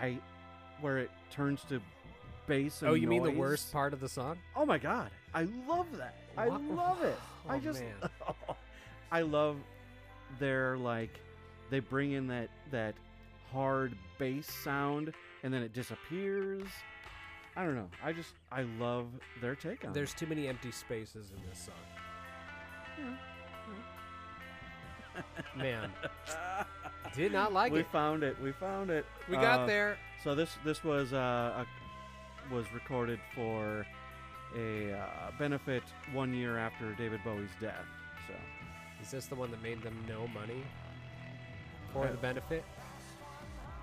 [0.00, 0.18] I,
[0.80, 1.80] where it turns to
[2.46, 2.82] bass.
[2.82, 3.38] And oh, you mean the noise.
[3.38, 4.38] worst part of the song?
[4.56, 6.14] Oh my god, I love that.
[6.36, 7.18] I Wha- love it.
[7.48, 7.94] I Oh, just, man.
[9.12, 9.56] I love
[10.38, 11.20] their like,
[11.70, 12.94] they bring in that that
[13.52, 16.66] hard bass sound, and then it disappears.
[17.56, 17.88] I don't know.
[18.02, 19.06] I just I love
[19.40, 21.74] their take on There's too many empty spaces in this song.
[25.56, 25.88] Man,
[27.14, 27.70] did not like it.
[27.70, 27.92] like we it.
[27.92, 28.36] found it.
[28.42, 29.06] We found it.
[29.30, 29.96] We got Uh, there.
[30.24, 31.16] So this this was uh,
[31.64, 31.66] a,
[32.50, 33.86] was recorded for
[34.56, 37.84] a uh, benefit one year after David Bowie's death.
[38.28, 38.34] So
[39.02, 40.62] Is this the one that made them no money
[41.92, 42.64] for the benefit?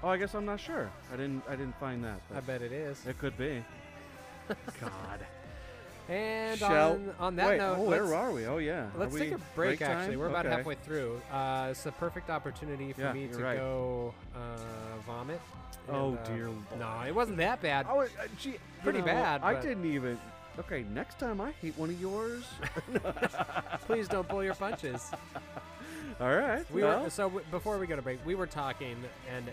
[0.04, 0.89] oh, I guess I'm not sure.
[1.13, 2.21] I didn't I didn't find that.
[2.34, 3.06] I bet it is.
[3.06, 3.63] it could be.
[4.82, 5.26] God.
[6.10, 8.45] And Shall- on, on that Wait, note, oh, where are we?
[8.45, 8.88] Oh yeah.
[8.97, 9.82] Let's take a break.
[9.82, 11.21] actually, we're about halfway through.
[11.32, 13.58] Uh, it's a perfect opportunity for Yeah, me to right.
[13.58, 14.58] go uh,
[15.06, 15.39] vomit.
[15.89, 17.86] Oh, And, uh, dear No, it wasn't that bad.
[17.89, 18.08] Oh, uh,
[18.39, 20.20] gee, Pretty know, bad, I but- didn't even.
[20.60, 22.44] Okay, next time I hate one of yours.
[23.88, 25.10] Please don't pull your punches.
[26.20, 26.70] All right.
[26.72, 28.98] We well, were so w- before we go to break, we were talking,
[29.34, 29.46] and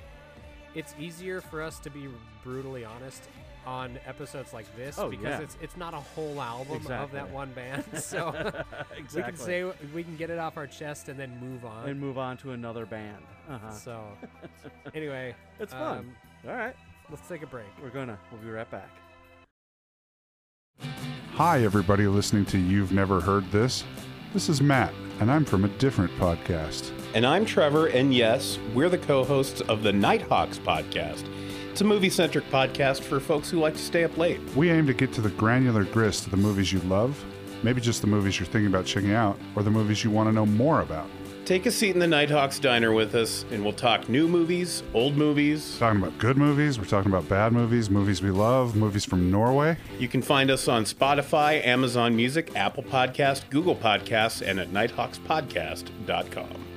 [0.75, 2.09] it's easier for us to be
[2.45, 3.23] brutally honest
[3.67, 5.41] on episodes like this Oh, because yeah.
[5.41, 7.85] it's it's not a whole album of that one band.
[7.99, 8.33] So
[9.15, 11.89] we can say we can get it off our chest and then move on.
[11.89, 13.23] and move on to another band.
[13.51, 13.71] Uh-huh.
[13.73, 14.03] So
[14.95, 15.99] anyway, It's fun.
[15.99, 16.17] um,
[16.49, 16.75] All right.
[17.11, 17.67] let's take a break.
[17.83, 18.19] We're gonna.
[18.31, 18.89] We'll be right back.
[21.35, 23.85] Hi, everybody listening to You've Never Heard This.
[24.35, 26.91] This is Matt, and I'm from a different podcast.
[27.15, 31.25] And I'm Trevor, and yes, we're the co hosts of the Nighthawks podcast.
[31.79, 34.41] It's a movie centric podcast for folks who like to stay up late.
[34.57, 37.25] We aim to get to the granular grist of the movies you love,
[37.63, 40.33] maybe just the movies you're thinking about checking out, or the movies you want to
[40.33, 41.09] know more about.
[41.45, 45.17] Take a seat in the Nighthawks diner with us, and we'll talk new movies, old
[45.17, 45.79] movies.
[45.79, 49.77] Talking about good movies, we're talking about bad movies, movies we love, movies from Norway.
[50.01, 56.68] You can find us on Spotify, Amazon Music, Apple Podcast, Google Podcasts, and at nighthawkspodcast.com.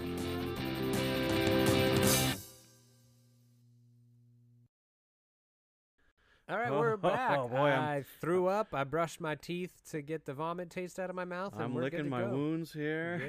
[7.01, 7.37] back.
[7.39, 8.69] Oh, boy, I'm- I threw up.
[8.73, 11.53] I brushed my teeth to get the vomit taste out of my mouth.
[11.53, 12.29] and I'm we're licking to my go.
[12.29, 13.21] wounds here.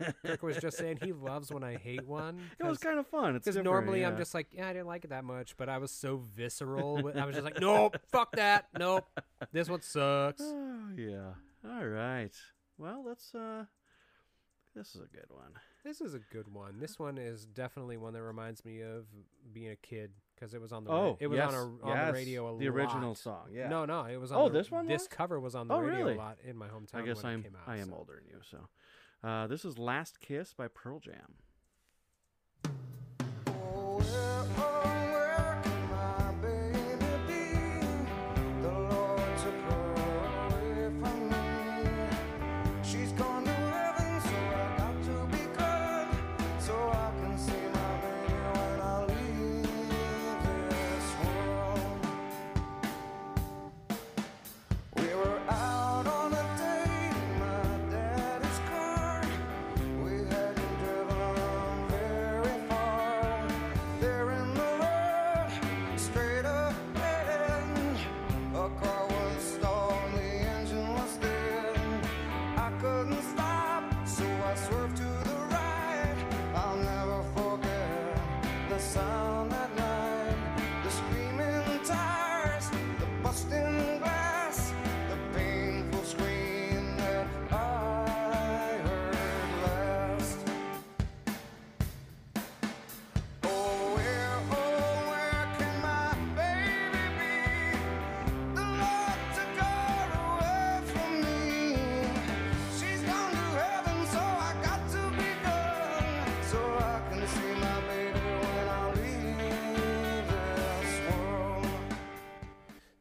[0.00, 2.40] Yeah, Kirk was just saying he loves when I hate one.
[2.58, 3.36] it was kind of fun.
[3.36, 4.18] It's because different, normally I'm yeah.
[4.18, 6.96] just like, yeah, I didn't like it that much, but I was so visceral.
[7.02, 9.06] with- I was just like, nope, fuck that, nope,
[9.52, 10.42] this one sucks.
[10.44, 11.32] Oh, yeah.
[11.68, 12.34] All right.
[12.78, 13.34] Well, let's.
[13.34, 13.64] uh
[14.74, 15.52] This is a good one.
[15.84, 16.78] This is a good one.
[16.80, 19.06] This one is definitely one that reminds me of
[19.52, 21.86] being a kid because it was on the Oh, ra- it was yes, on, a,
[21.86, 22.58] on yes, the radio a lot.
[22.60, 23.68] the original song, yeah.
[23.68, 24.30] No, no, it was.
[24.32, 25.08] On Oh, the- this one This was?
[25.08, 26.14] cover was on the Oh, radio really?
[26.14, 26.94] a lot in my hometown.
[26.94, 27.94] I guess when I'm It came out, I am so.
[27.96, 28.68] older than you, so.
[29.28, 31.34] Uh, this is "Last Kiss" by Pearl Jam.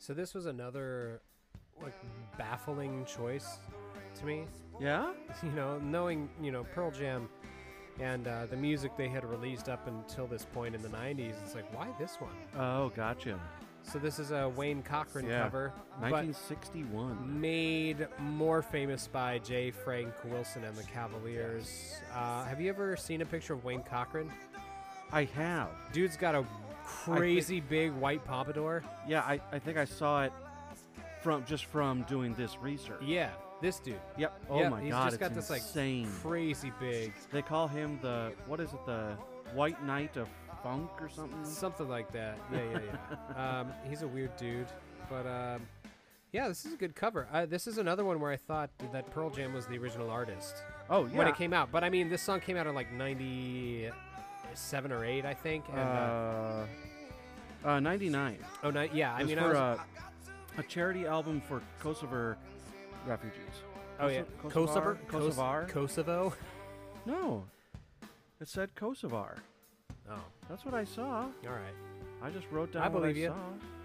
[0.08, 1.20] So this was another
[1.84, 1.94] like
[2.38, 3.58] baffling choice
[4.18, 4.46] to me.
[4.80, 5.12] Yeah.
[5.44, 7.28] You know, knowing you know Pearl Jam
[8.00, 11.56] and uh, the music they had released up until this point in the '90s, it's
[11.56, 12.32] like why this one?
[12.58, 13.38] Oh, gotcha.
[13.84, 15.44] So this is a Wayne Cochran Yeah.
[15.44, 17.42] cover, but 1961.
[17.42, 19.72] made more famous by J.
[19.72, 21.98] Frank Wilson and the Cavaliers.
[22.16, 24.32] Uh, have you ever seen a picture of Wayne Cochran?
[25.12, 25.70] I have.
[25.92, 26.46] Dude's got a
[26.88, 28.84] crazy big white pompadour.
[29.08, 30.34] Yeah, I, I think I saw it
[31.22, 33.02] from just from doing this research.
[33.04, 33.32] Yeah,
[33.62, 34.00] this dude.
[34.18, 34.42] Yep.
[34.50, 36.10] Oh Yep, my he's god, just it's got this like insane.
[36.22, 38.86] crazy big, They call him the what is it?
[38.86, 39.18] The
[39.54, 40.28] White Knight of
[40.64, 41.44] Funk or something?
[41.46, 42.38] something like that.
[42.52, 42.80] Yeah, yeah,
[43.36, 43.60] yeah.
[43.62, 44.68] um, he's a weird dude,
[45.10, 45.62] but um,
[46.32, 47.28] yeah, this is a good cover.
[47.32, 50.56] Uh, this is another one where I thought that Pearl Jam was the original artist
[50.90, 51.18] Oh yeah.
[51.18, 51.72] when it came out.
[51.72, 52.92] But I mean, this song came out in like
[54.52, 55.66] '97 or '8, I think.
[55.70, 56.66] And, uh,
[57.66, 58.38] uh, uh, 99.
[58.64, 59.14] oh, ni- yeah.
[59.14, 59.78] I mean, I was, uh,
[60.58, 62.36] a charity album for Kosovo
[63.06, 63.42] refugees.
[64.00, 64.98] oh yeah, Kosovar?
[65.08, 65.70] Kosovo, Kosovar?
[65.70, 66.34] Kosovo.
[67.06, 67.46] No,
[68.42, 69.38] it said Kosovar.
[70.12, 70.16] Oh,
[70.50, 71.22] That's what I saw.
[71.22, 71.74] all right.
[72.22, 73.28] I just wrote down I believe I you.
[73.28, 73.34] saw.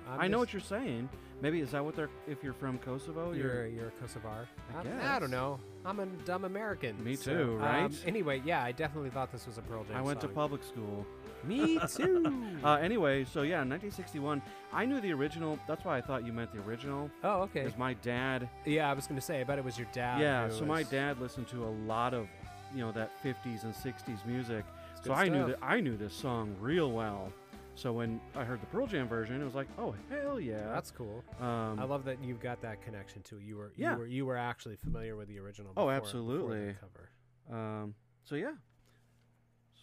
[0.09, 1.09] I'm I know just- what you're saying.
[1.41, 2.09] Maybe is that what they're?
[2.29, 4.47] If you're from Kosovo, You're you're a Kosovar.
[4.73, 5.21] I I, I guess.
[5.21, 5.59] don't know.
[5.85, 7.03] I'm a dumb American.
[7.03, 7.91] Me too, um, right?
[8.07, 9.97] anyway, yeah, I definitely thought this was a Pearl Jam.
[9.97, 10.35] I went to song.
[10.37, 11.05] public school.
[11.43, 12.33] Me too.
[12.63, 14.41] Uh, anyway, so yeah, 1961.
[14.73, 15.59] I knew the original.
[15.67, 17.11] That's why I thought you meant the original.
[17.25, 17.65] oh, okay.
[17.65, 18.49] Because my dad.
[18.65, 19.41] Yeah, I was gonna say.
[19.41, 20.21] I bet it was your dad.
[20.21, 22.29] yeah, who so my was- dad listened to a lot of,
[22.73, 24.65] you know, that 50s and 60s music.
[25.03, 25.61] So good I knew stuff.
[25.61, 27.33] that I knew this song real well.
[27.75, 30.69] So when I heard the Pearl Jam version, it was like, oh hell yeah.
[30.69, 31.25] That's cool.
[31.41, 33.39] um, I love that you've got that connection to.
[33.39, 33.93] You were Yeah.
[33.93, 35.73] you were you were actually familiar with the original.
[35.77, 36.77] Oh, before- the absolutely.
[36.81, 37.11] cover.
[37.59, 37.95] um,
[38.25, 38.53] so yeah.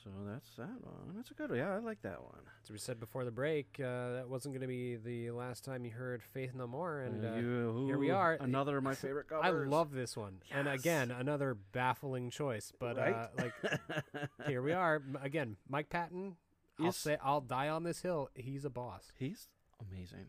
[0.04, 1.14] So that's that one.
[1.16, 1.60] That's a good one.
[1.60, 2.40] Yeah, I like that one.
[2.64, 5.84] As we said before the break, uh, that wasn't going to be the last time
[5.84, 8.38] you heard Faith No More, and Uh, uh, you- here we are.
[8.40, 9.46] Another of my favorite covers.
[9.46, 12.72] I love this one, and again, another baffling choice.
[12.80, 13.54] But uh, like,
[14.48, 15.58] here we are again.
[15.68, 16.38] Mike Patton.
[16.82, 18.30] I'll say I'll die on this hill.
[18.34, 19.12] He's a boss.
[19.18, 19.48] He's
[19.80, 20.28] amazing.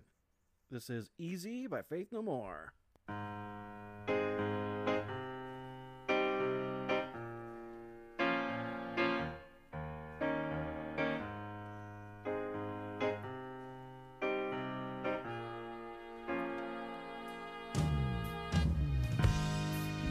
[0.70, 2.72] This is Easy by Faith No More.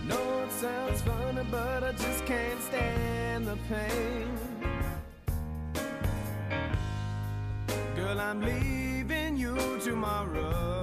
[0.08, 4.59] No, it's sounds funny, but I just can't stand the pain.
[8.20, 10.79] I'm leaving you tomorrow.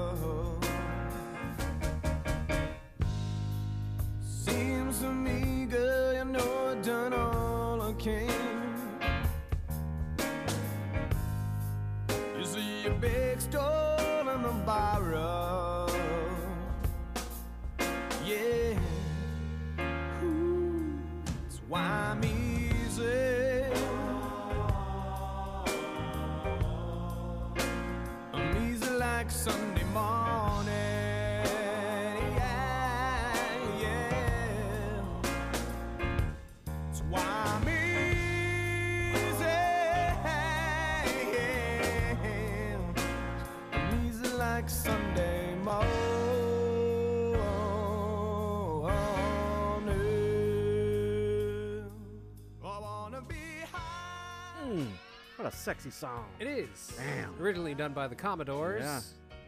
[55.66, 56.24] Sexy song.
[56.38, 56.92] It is.
[56.96, 57.34] Damn.
[57.42, 58.84] Originally done by the Commodores.
[58.84, 59.00] Yeah.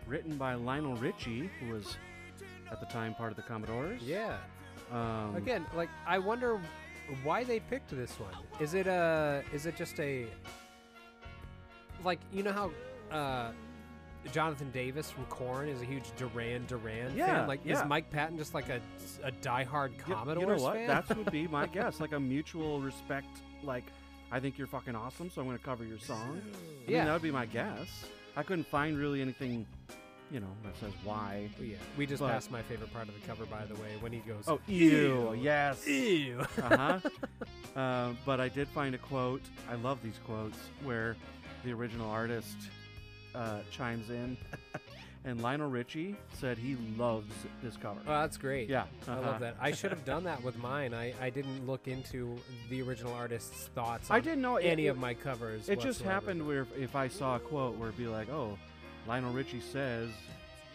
[0.09, 1.97] Written by Lionel Richie, who was
[2.73, 4.03] at the time part of the Commodores.
[4.03, 4.37] Yeah.
[4.91, 6.61] Um, Again, like I wonder
[7.23, 8.33] why they picked this one.
[8.59, 9.45] Is it a?
[9.53, 10.27] Is it just a?
[12.05, 12.71] Like you know how
[13.17, 13.53] uh,
[14.33, 17.47] Jonathan Davis from Korn is a huge Duran Duran Yeah, fan.
[17.49, 17.81] Like yeah.
[17.81, 18.81] is Mike Patton just like a
[19.23, 20.75] a diehard Commodores You know what?
[20.75, 20.89] fan?
[20.89, 22.01] That would be my guess.
[22.01, 23.29] Like a mutual respect.
[23.63, 23.85] Like,
[24.31, 26.41] I think you're fucking awesome, so I'm going to cover your song.
[26.87, 26.99] I Yeah.
[26.99, 28.05] mean, that would be my guess.
[28.37, 29.67] I couldn't find really anything,
[30.31, 31.49] you know, that says why.
[31.61, 31.77] Yeah.
[31.97, 34.19] We just But- passed my favorite part of the cover, by the way, when he
[34.21, 35.35] goes, Oh, ew.
[35.41, 35.87] Yes.
[35.87, 36.41] ew.
[36.63, 37.01] uh-huh.
[37.75, 39.43] uh, but I did find a quote.
[39.71, 41.17] I love these quotes where
[41.65, 42.57] the original artist
[43.35, 44.37] uh, chimes in,
[45.25, 48.01] and Lionel Richie said he loves this cover.
[48.07, 48.69] Oh, that's great.
[48.69, 49.21] Yeah, I uh-huh.
[49.23, 49.57] love that.
[49.61, 50.95] I should have done that with mine.
[50.95, 52.37] I, I didn't look into
[52.71, 54.11] the original artist's thoughts.
[54.11, 55.69] I didn't know any it, of my covers.
[55.69, 58.59] It just happened where if I saw a quote where it'd be like, "Oh,
[59.07, 60.11] Lionel Richie says,"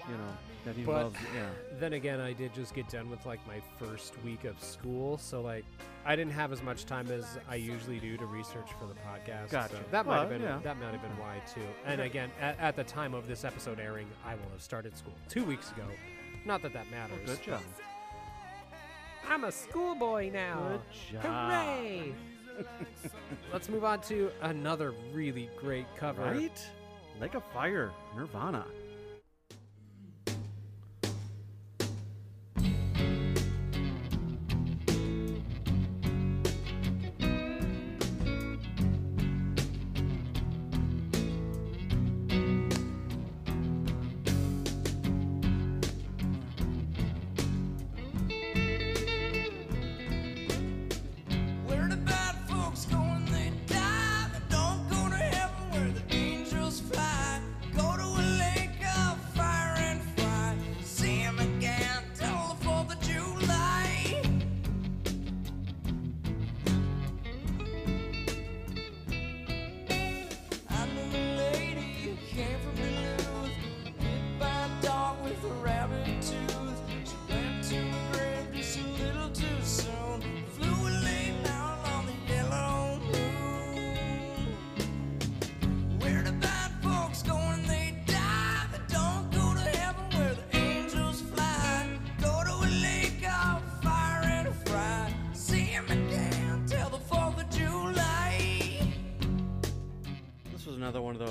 [0.07, 1.13] you know, that he But-.
[1.35, 1.49] Yeah.
[1.79, 5.41] Then again, I did just get done with like my first week of school, so
[5.41, 5.65] like
[6.05, 9.49] I didn't have as much time as I usually do to research for the podcast.
[9.49, 9.75] Gotcha.
[9.75, 10.59] So that might have oh, been yeah.
[10.63, 11.61] that might have been why too.
[11.85, 15.13] And again, at, at the time of this episode airing, I will have started school
[15.29, 15.85] two weeks ago.
[16.45, 17.25] Not that that oh, matters.
[17.25, 17.61] Good job.
[19.29, 20.79] I'm a schoolboy now.
[21.11, 21.23] Good job.
[21.23, 22.13] Hooray!
[23.53, 26.23] Let's move on to another really great cover.
[26.23, 26.71] Right?
[27.19, 28.65] Like a fire, Nirvana.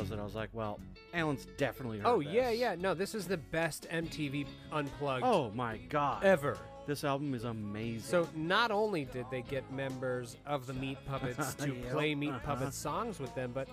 [0.03, 0.81] Was another one of those that I was like, well,
[1.15, 2.59] Allen's definitely heard Oh yeah, this.
[2.61, 2.75] yeah.
[2.79, 6.25] No, this is the best MTV unplugged Oh my god.
[6.25, 6.59] ever.
[6.87, 8.01] This album is amazing.
[8.01, 12.31] So not only did they get members of the Meat Puppets to Yep, play Meat
[12.31, 12.41] uh-huh.
[12.57, 13.69] Puppets songs with them, but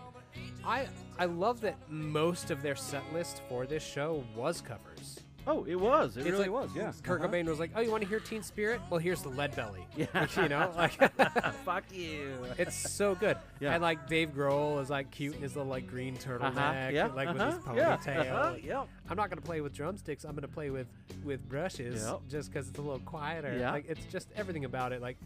[0.64, 5.22] I I love that most of their set list for this show was covers.
[5.48, 6.18] Oh, it was.
[6.18, 6.70] It It's really like was.
[6.76, 6.92] Yeah.
[7.04, 7.30] Kurt Uh-huh.
[7.30, 8.82] Cobain was like, "Oh, you want to hear Teen Spirit?
[8.90, 10.06] Well, here's the Lead Belly." Yeah.
[10.22, 10.94] Which, you know, like
[11.66, 12.36] Fuck you.
[12.58, 13.38] it's so good.
[13.60, 13.74] Yeah.
[13.74, 16.90] And like Dave Grohl is like cute in his little like green turtleneck, Uh-huh.
[16.92, 17.08] Yeah.
[17.08, 17.46] like uh-huh.
[17.46, 17.98] with his yeah.
[17.98, 18.32] ponytail.
[18.32, 18.56] Uh-huh.
[18.64, 18.88] Yep.
[19.10, 20.24] I'm not gonna play with drumsticks.
[20.24, 20.88] I'm gonna play with
[21.24, 22.22] with brushes, Yep.
[22.30, 23.56] just because it's a little quieter.
[23.60, 23.72] Yeah.
[23.72, 25.02] Like it's just everything about it.
[25.02, 25.18] Like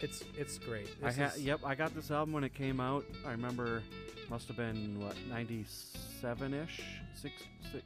[0.00, 0.88] it's it's great.
[1.02, 3.04] I ha- yep, I got this album when it came out.
[3.26, 3.82] I remember
[4.30, 6.80] must have been what 97ish,
[7.14, 7.32] 6,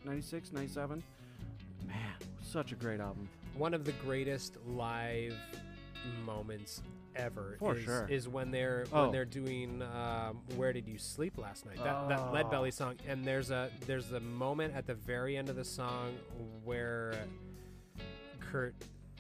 [0.05, 1.03] 96, 97.
[1.87, 1.97] Man,
[2.43, 3.29] such a great album.
[3.57, 5.37] one of the greatest live
[6.25, 6.83] moments
[7.15, 8.07] ever For is, sure.
[8.09, 9.03] is when they're Oh.
[9.03, 12.51] when they're doing um, "Where Did You Sleep Last Night?" That, that Lead Oh.
[12.51, 16.17] Belly song, and there's a there's a moment at the very end of the song
[16.65, 17.27] where
[18.41, 18.75] Kurt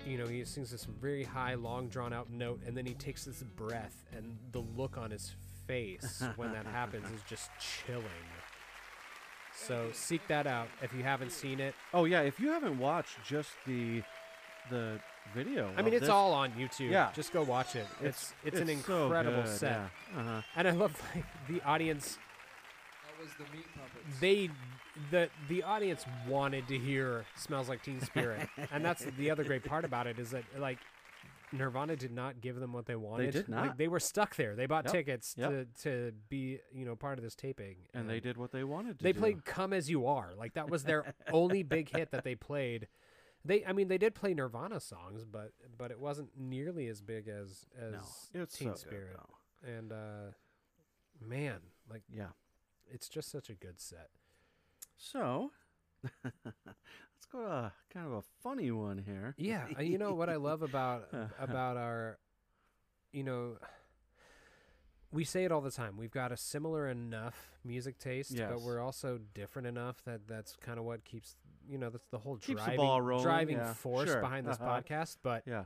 [0.05, 3.25] you know, he sings this very high, long, drawn out note, and then he takes
[3.25, 5.33] this breath, and the look on his
[5.69, 8.03] face when that happens is just chilling.
[9.67, 11.75] So seek that out if you haven't seen it.
[11.95, 14.03] Oh yeah, if you haven't watched just the
[14.71, 14.99] the
[15.35, 16.91] video, I mean, it's this, all on YouTube.
[16.91, 17.11] Yeah.
[17.15, 17.87] just go watch it.
[18.01, 19.81] It's it's, an so incredible good, set,
[20.15, 20.21] yeah.
[20.21, 20.43] Uh-huh.
[20.57, 22.19] and I love like, the audience.
[23.07, 24.21] That was the meat puppets.
[24.21, 24.51] They
[25.11, 29.65] the the audience wanted to hear "Smells Like Teen Spirit," and that's the other great
[29.65, 30.79] part about it is that like
[31.53, 33.27] Nirvana did not give them what they wanted.
[33.29, 33.79] They did Like, not.
[33.79, 34.55] they were stuck there.
[34.57, 35.51] They bought Yep, tickets yep.
[35.51, 38.99] to to be you know part of this taping, And they did what they wanted
[38.99, 39.19] to They do.
[39.19, 42.89] played "Come as You Are." Like that was their only big hit that they played.
[43.45, 47.29] They, I mean, they did play Nirvana songs, but but it wasn't nearly as big
[47.29, 47.93] as as
[48.35, 49.17] No, it's Teen so good, Spirit.
[49.65, 50.31] And uh,
[51.21, 52.29] man, like Yeah.
[52.91, 54.11] it's just such a good set.
[54.97, 55.51] So
[57.23, 59.35] let's go to a, kind of a funny one here.
[59.37, 61.09] Yeah, uh, you know what I love about
[61.41, 62.19] about our,
[63.13, 63.59] you know,
[65.13, 65.97] we say it all the time.
[65.97, 70.79] We've got a similar enough music taste, but we're also different enough that that's kind
[70.79, 71.37] of what keeps
[71.69, 74.47] you know that's the whole Keeps the driving ball rolling, driving yeah, force sure, behind
[74.47, 74.81] this uh-huh.
[74.81, 75.19] podcast.
[75.23, 75.65] But Yeah.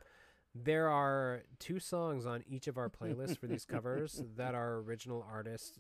[0.55, 5.27] there are two songs on each of our playlists for these covers that are original
[5.31, 5.79] artists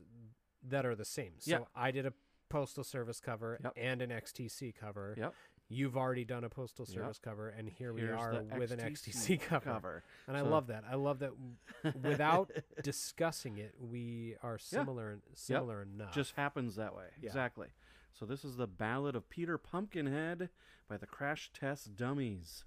[0.68, 1.34] that are the same.
[1.38, 1.68] So Yep.
[1.74, 2.14] I did a
[2.48, 3.72] postal service cover Yep.
[3.76, 5.14] and an XTC cover.
[5.18, 5.34] Yep.
[5.68, 6.94] You've already done a postal Yep.
[6.94, 9.64] service cover, and here we are with an XTC XTC cover.
[9.70, 10.04] cover.
[10.28, 10.84] And I love that.
[10.88, 11.32] I love that
[12.02, 12.50] without
[12.82, 16.14] discussing it, we are similar and similar enough.
[16.14, 17.06] Just happens that way.
[17.20, 17.26] Yeah.
[17.28, 17.68] Exactly.
[18.12, 20.50] So this is the Ballad of Peter Pumpkinhead
[20.88, 22.64] by the Crash Test Dummies.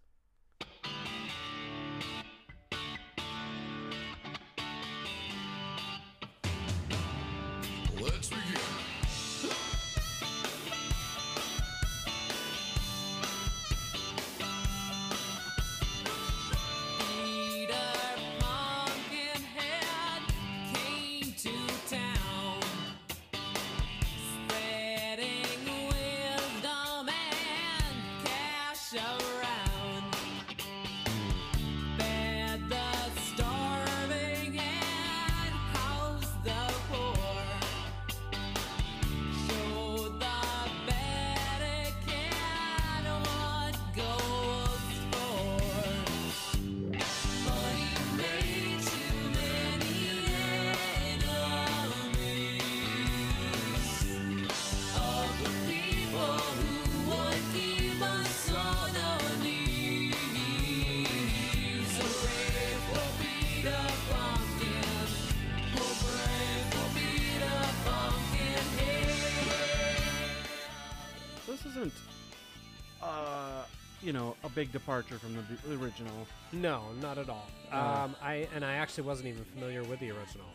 [74.59, 76.27] Big departure from the, original.
[76.51, 77.47] no, not at all.
[77.71, 77.77] Uh.
[78.03, 80.47] Um, I and I actually wasn't even familiar with the original.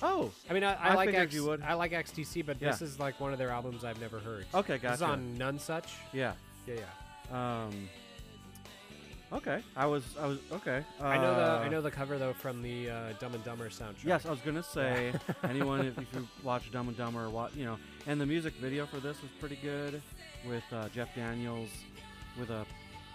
[0.00, 1.60] Oh, I mean, I, I, I like X, you would.
[1.60, 4.46] I like XTC, but this is like one of their albums I've never heard.
[4.54, 5.88] okay, This is on Nonsuch.
[6.12, 6.34] yeah.
[6.68, 6.74] Yeah,
[7.32, 7.64] yeah.
[7.64, 7.88] Um.
[9.32, 10.84] Okay, I was, I was okay.
[11.00, 13.70] Uh, I know the I know the cover though from the uh, Dumb and Dumber
[13.70, 14.04] soundtrack.
[14.04, 17.56] Yes, I was gonna say anyone if, if you watch Dumb and Dumber or what
[17.56, 20.00] you know, and the music video for this was pretty good
[20.46, 21.70] with uh, Jeff Daniels
[22.38, 22.64] with a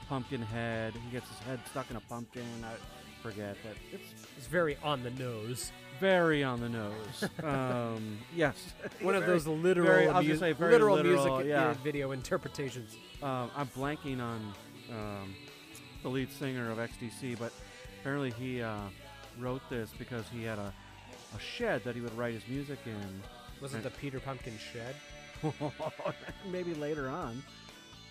[0.07, 0.93] pumpkin head.
[0.93, 2.43] He gets his head stuck in a pumpkin.
[2.63, 2.73] I
[3.21, 5.71] forget that it's it's very on the nose.
[5.99, 7.29] very on the nose.
[7.43, 8.55] um, yes,
[9.01, 11.73] One of those literal, very- I was gonna say very literal, literal, music yeah.
[11.83, 12.95] video interpretations.
[13.23, 14.53] um, I'm blanking on
[14.91, 15.35] um,
[16.03, 17.51] the lead singer of XTC, but
[17.99, 18.77] apparently he uh,
[19.39, 20.73] wrote this because he had a,
[21.35, 23.21] a shed that he would write his music in.
[23.61, 24.95] Was it the Peter Pumpkin Shed?
[26.51, 27.41] Maybe later on.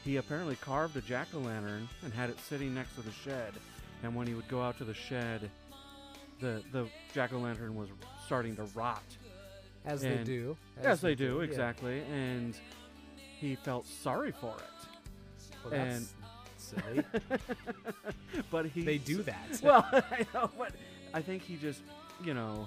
[0.04, 3.54] He apparently carved a jack o' lantern and had it sitting next to the shed.
[4.02, 5.50] And when he would go out to the shed,
[6.40, 7.88] the the jack o' lantern was
[8.26, 9.02] starting to rot.
[9.86, 10.56] As they And- do.
[10.82, 11.44] Yes, they do yeah.
[11.44, 12.02] exactly.
[12.12, 12.54] And
[13.16, 14.88] he felt sorry for it.
[15.62, 16.12] Well, that's
[16.58, 17.04] silly.
[18.50, 19.48] but he they do that.
[19.62, 20.72] well, I know, but
[21.14, 21.80] I think he just,
[22.22, 22.66] you know,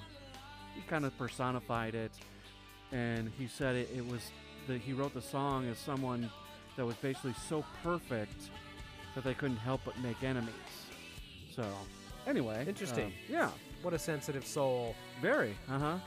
[0.75, 2.11] he kind of personified it,
[2.91, 4.31] and he said it, it was
[4.67, 6.29] that he wrote the song as someone
[6.77, 8.49] that was basically so perfect
[9.15, 10.53] that they couldn't help but make enemies.
[11.55, 11.65] So,
[12.27, 13.05] anyway, Interesting.
[13.07, 13.49] um, yeah,
[13.81, 14.95] what a sensitive soul.
[15.21, 15.55] very.
[15.69, 15.97] Uh-huh.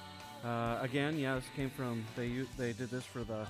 [0.48, 3.46] Uh Again, yeah, this came from they they did this for the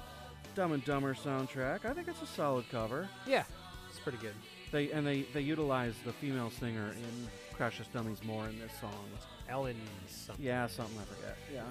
[0.56, 1.84] Dumb and Dumber soundtrack.
[1.84, 3.08] I think it's a solid cover.
[3.26, 3.44] Yeah,
[3.88, 4.34] it's pretty good.
[4.72, 9.04] They and they they utilize the female singer in Crash Dummies more in this song.
[9.48, 9.76] Ellen
[10.08, 10.44] something.
[10.44, 11.36] Yeah, something I forget.
[11.54, 11.62] Yeah,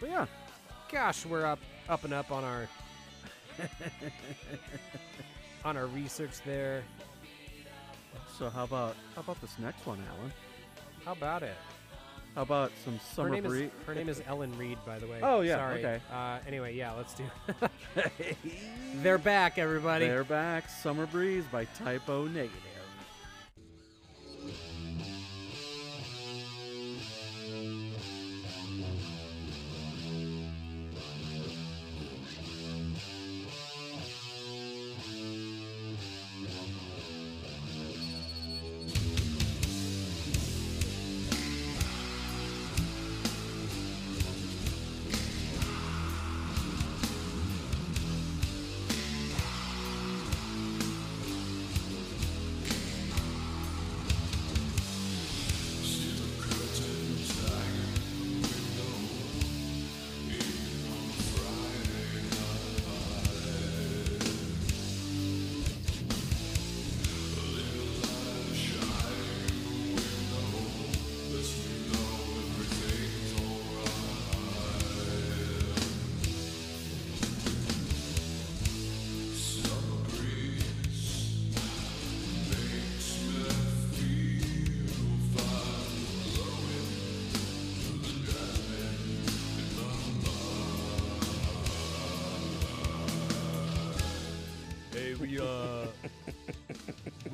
[0.00, 0.26] but yeah,
[0.92, 2.68] Gosh, we're up up and up on our
[5.64, 6.82] on our research there.
[8.38, 10.32] So how about how about this next one, Allen?
[11.04, 11.54] How about it?
[12.34, 13.62] How about some Her summer name, breeze?
[13.64, 15.18] is, her name is Ellen Reid, by the way.
[15.20, 15.78] Oh, yeah, Sorry.
[15.84, 16.00] okay.
[16.12, 17.24] Uh, anyway, yeah, let's do.
[19.02, 20.06] They're back, everybody.
[20.06, 20.68] They're back.
[20.68, 22.54] Summer breeze by Type O Negative.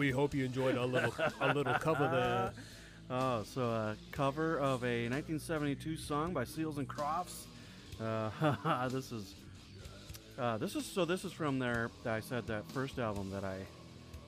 [0.07, 2.53] We hope you enjoyed our little our little cover there.
[3.09, 7.47] Oh, so a cover of a 1972 song by Seals and Crofts.
[8.03, 9.35] Uh, this is
[10.37, 13.59] uh, this is so this is from their I said that first album that I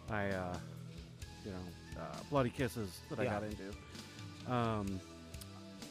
[0.09, 0.57] I uh,
[1.45, 3.31] you know uh, Bloody Kisses that I Yeah.
[3.31, 4.53] got into.
[4.53, 5.01] Um,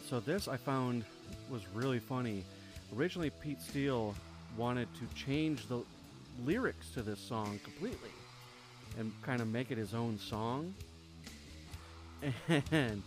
[0.09, 1.03] so this I found
[1.49, 2.45] was really funny.
[2.95, 4.15] Originally, Pete Steele
[4.55, 5.81] wanted to change the
[6.45, 8.11] lyrics to this song completely
[8.97, 10.73] and kind of make it his own song.
[12.71, 13.03] And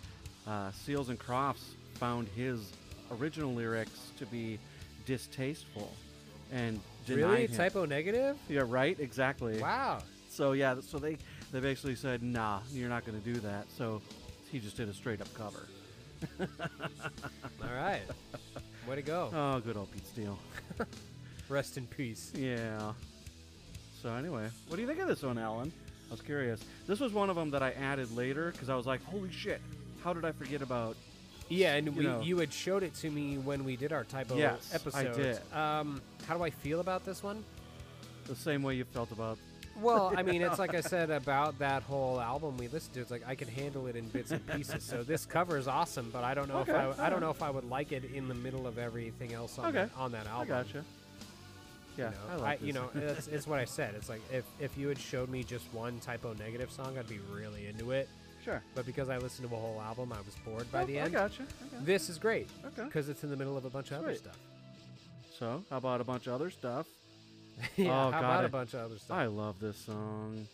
[0.46, 2.72] uh, Seals and Crofts found his
[3.18, 4.58] original lyrics to be
[5.04, 5.92] distasteful
[6.52, 7.56] and denied Really, him.
[7.56, 8.36] Type O Negative?
[8.48, 8.98] Yeah, right.
[9.00, 9.58] Exactly.
[9.60, 9.98] Wow.
[10.28, 11.16] So yeah, so they
[11.52, 14.00] they basically said, "Nah, you're not going to do that." So
[14.50, 15.66] he just did a straight up cover.
[16.40, 18.02] All right.
[18.88, 19.30] Way to go.
[19.34, 20.38] Oh, good old Pete Steele.
[21.48, 22.32] Rest in peace.
[22.36, 22.92] Yeah.
[24.02, 25.72] So anyway, what do you think of this one, Allen?
[26.10, 26.60] I was curious.
[26.88, 29.60] This was one of them that I added later because I was like, "Holy shit!
[30.02, 30.96] How did I forget about?"
[31.48, 32.20] Yeah, and You we, know.
[32.20, 35.16] you had showed it to me when we did our Type O Yes, I episode.
[35.16, 35.38] did.
[35.56, 37.44] Um, how do I feel about this one?
[38.26, 39.38] The same way you felt about.
[39.80, 43.00] Well, I mean, it's like I said about that whole album we listened to.
[43.00, 44.82] It's like I can handle it in bits and pieces.
[44.84, 47.30] So this cover is awesome, but I don't know Okay, if I, I don't know
[47.30, 50.12] if I would like it in the middle of everything else on, Okay, that, on
[50.12, 50.48] that I album.
[50.48, 50.84] gotcha.
[52.00, 53.94] Yeah, you know, I like you know, it's, it's what I said.
[53.94, 57.08] It's like if if you had showed me just one Type O Negative song, I'd
[57.08, 58.08] be really into it.
[58.44, 58.62] sure.
[58.74, 61.02] But because I listened to a whole album, I was bored by Oh, the I
[61.04, 61.12] end.
[61.12, 61.42] gotcha.
[61.42, 61.84] I gotcha.
[61.84, 62.84] This is great Okay.
[62.84, 64.38] because it's in the middle of a bunch of other stuff.
[65.38, 66.86] So, how about a bunch of other stuff?
[67.76, 69.16] yeah, Oh, how God, about I- a bunch of other stuff?
[69.16, 70.46] I love this song.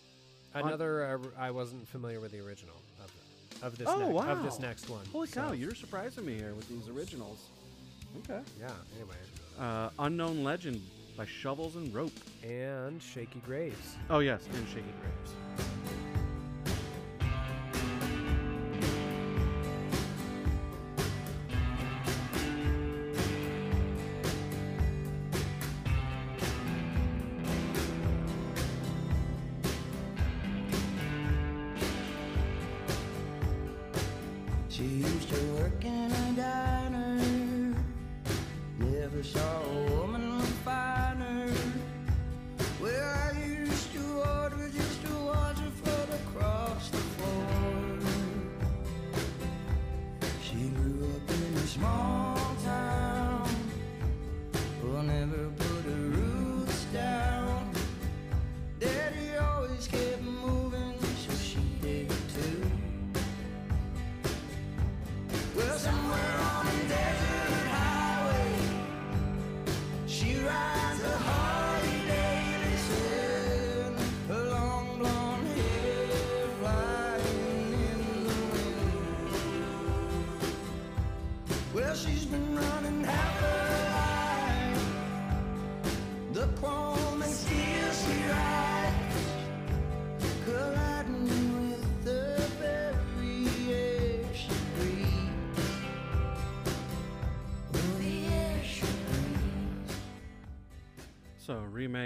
[0.55, 2.74] Another, uh, I wasn't familiar with the original
[3.05, 3.11] of,
[3.62, 3.86] of this.
[3.88, 4.28] Oh, next, wow.
[4.32, 5.05] Of this next one.
[5.12, 7.38] Holy cow, So, you're surprising me here with these originals.
[8.24, 8.40] Okay.
[8.59, 8.70] Yeah.
[8.97, 9.16] Anyway,
[9.61, 10.80] Uh, Unknown Legend
[11.17, 12.12] by Shovels and Rope.
[12.43, 13.97] and Shakey Graves.
[14.11, 15.66] Oh, yes, and Shakey Graves.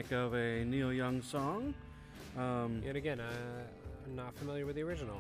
[0.01, 1.75] Remake of a Neil Young song.
[2.37, 3.25] Um, And again, uh,
[4.07, 5.19] I'm not familiar with the original.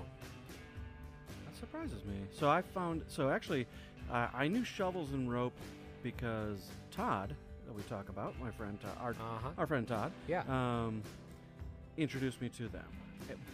[1.46, 2.14] That surprises me.
[2.32, 3.02] So I found.
[3.08, 3.66] So actually,
[4.10, 5.52] uh, I knew shovels and rope
[6.02, 7.34] because Todd,
[7.66, 9.48] that we talk about, my friend Todd, our, Uh-huh.
[9.58, 10.42] our friend Todd, Yeah.
[10.48, 11.02] um,
[11.96, 12.86] introduced me to them.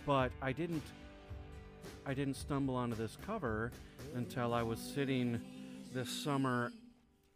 [0.06, 0.82] But I didn't.
[2.08, 3.72] I didn't stumble onto this cover
[4.14, 5.40] until I was sitting
[5.92, 6.70] this summer,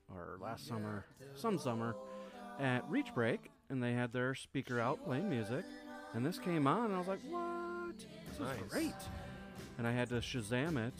[0.09, 1.97] or last summer, some summer,
[2.61, 5.64] at Reach Break, and they had their speaker out playing music,
[6.14, 7.97] and this came on, and I was like, "What?
[7.99, 8.57] This Nice.
[8.61, 8.95] is great!"
[9.79, 10.93] And I had to Shazam it,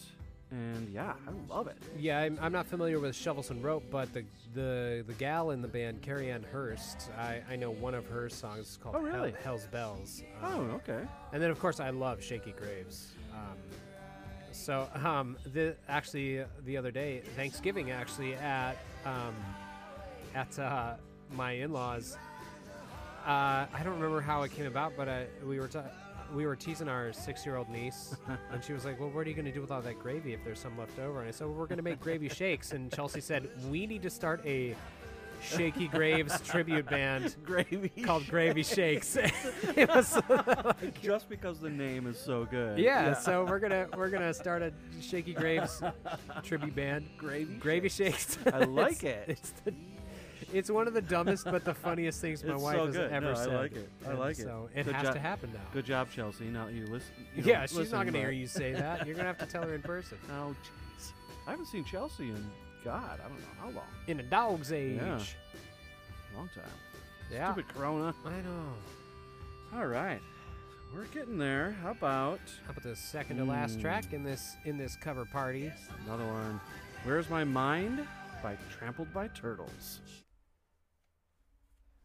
[0.51, 1.77] and yeah, I love it.
[1.99, 5.61] Yeah, I'm, I'm not familiar with Shovels and Rope, but the the the gal in
[5.63, 9.01] the band, Cary Ann Hearst, I, I know one of her songs is called Oh,
[9.01, 9.31] really?
[9.33, 10.23] Hell, Hell's Bells.
[10.43, 11.03] Oh, Um, okay.
[11.33, 13.13] And then, of course, I love Shakey Graves.
[13.33, 13.57] Um,
[14.53, 19.35] so, um, the actually uh, the other day, Thanksgiving, actually at um,
[20.35, 20.95] at uh,
[21.37, 22.17] my in-laws.
[23.27, 25.85] Uh, I don't remember how it came about, but uh, we were ta-
[26.35, 28.17] we were teasing our six-year-old niece,
[28.53, 30.33] and she was like, "Well, what are you going to do with all that gravy
[30.33, 32.73] if there's some left over?" And I said, well, "We're going to make gravy shakes."
[32.73, 34.75] And Chelsea said, "We need to start a
[35.43, 39.17] Shakey Graves tribute band Gravy called Gravy Shakes."
[39.77, 42.79] it was like, Just because the name is so good.
[42.79, 45.83] yeah, so we're gonna we're gonna start a Shakey Graves
[46.43, 47.07] tribute band.
[47.19, 48.39] Gravy Gravy Shakes.
[48.53, 49.25] I like It's- it.
[49.29, 49.75] It's, the,
[50.53, 53.11] it's one of the dumbest but the funniest things my It's wife so has good.
[53.13, 53.55] ever No, I said.
[53.55, 53.89] like it.
[54.07, 54.43] I And like it.
[54.45, 55.61] So it Good has job- to happen now.
[55.73, 56.45] Good job, Chelsea.
[56.45, 57.13] Now you listen.
[57.37, 59.07] You yeah, don't she's listen, not gonna but- hear you say that.
[59.07, 60.19] You're gonna have to tell her in person.
[60.31, 61.13] Oh, jeez.
[61.47, 62.51] I haven't seen Chelsea in
[62.85, 63.85] God, I don't know how long.
[64.07, 64.97] In a dog's age.
[64.97, 65.19] Yeah.
[66.37, 66.65] Long time.
[67.33, 67.53] Yeah.
[67.53, 68.15] Stupid Corona.
[68.25, 69.79] I know.
[69.79, 70.21] All right,
[70.95, 71.77] we're getting there.
[71.83, 73.81] How about How about the second to last Hmm.
[73.83, 75.71] track in this in this cover party?
[76.07, 76.61] another one?
[77.05, 78.07] Where's my mind?
[78.43, 80.01] By Trampled by Turtles.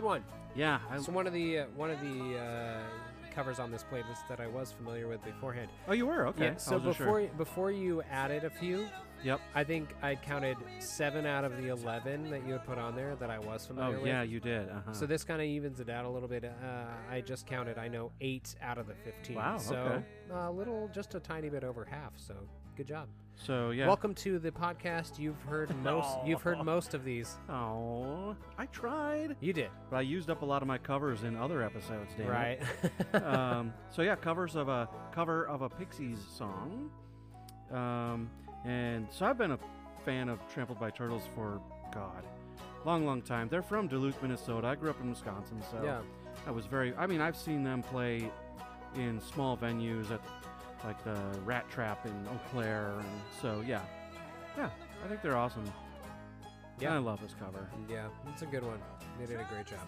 [0.00, 0.24] good one.
[0.54, 2.78] yeah, I, It's one of the uh, one of the uh,
[3.34, 5.68] covers on this playlist that I was familiar with beforehand.
[5.88, 6.44] oh, you were okay.
[6.46, 6.56] Yeah.
[6.56, 7.06] So wasn't sure.
[7.06, 8.88] before before you added a few,
[9.22, 9.38] Yep.
[9.54, 13.14] I think I counted seven out of the eleven that you had put on there
[13.16, 14.06] that I was Oh, familiar with.
[14.06, 14.68] yeah, you did.
[14.70, 14.92] Uh-huh.
[14.94, 16.44] So this kind of evens it out a little bit.
[16.44, 17.76] Uh, I just counted.
[17.78, 19.36] I know eight out of the fifteen.
[19.36, 20.04] Wow, So okay.
[20.32, 22.12] a little, just a tiny bit over half.
[22.16, 22.34] So
[22.76, 23.08] good job.
[23.34, 23.86] So yeah.
[23.86, 25.18] Welcome to the podcast.
[25.18, 26.08] You've heard most.
[26.26, 27.36] You've heard most of these.
[27.48, 31.36] Oh, I tried, You did but I used up a lot of my covers in
[31.36, 32.12] other episodes.
[32.16, 32.30] Damn it.
[32.30, 33.24] right.
[33.24, 36.90] um, so yeah, covers of a cover of a Pixies song,
[37.72, 38.30] um,
[38.64, 39.58] and so I've been a
[40.04, 41.60] fan of Trampled by Turtles for
[41.92, 42.24] God,
[42.84, 43.48] long, long time.
[43.48, 44.66] They're from Duluth, Minnesota.
[44.66, 46.00] I grew up in Wisconsin, so yeah.
[46.46, 46.94] I was very.
[46.96, 48.30] I mean, I've seen them play
[48.96, 50.20] in small venues at
[50.84, 53.82] like the Rat Trap in Eau Claire, and so yeah,
[54.56, 54.70] yeah,
[55.04, 55.64] I think they're awesome.
[56.78, 56.94] Yeah.
[56.94, 57.68] I love this cover.
[57.90, 58.06] Yeah.
[58.32, 58.78] It's a good one.
[59.18, 59.80] They did a great job.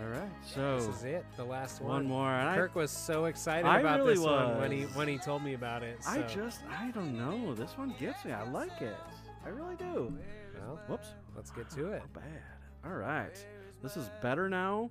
[0.00, 1.24] All right, so This is it.
[1.36, 1.90] The last one.
[1.90, 2.30] one more.
[2.30, 5.18] And I, Kirk was so excited I about really this one when he when he
[5.18, 5.98] told me about it.
[6.06, 7.52] I just, I don't know.
[7.54, 8.32] This one gets me.
[8.32, 8.96] I like it.
[9.44, 10.12] I really do.
[10.60, 11.08] well, Whoops.
[11.34, 11.98] let's get to it.
[12.00, 12.42] Not bad.
[12.84, 13.44] All right.
[13.82, 14.90] This is Better Now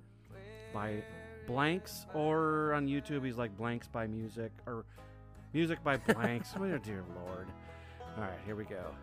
[0.74, 1.02] by
[1.48, 4.84] Blanks, or on YouTube, he's like Blanks by Music, or
[5.54, 6.52] Music by Blanks.
[6.60, 7.48] oh, dear Lord.
[8.16, 8.94] All right, here we go.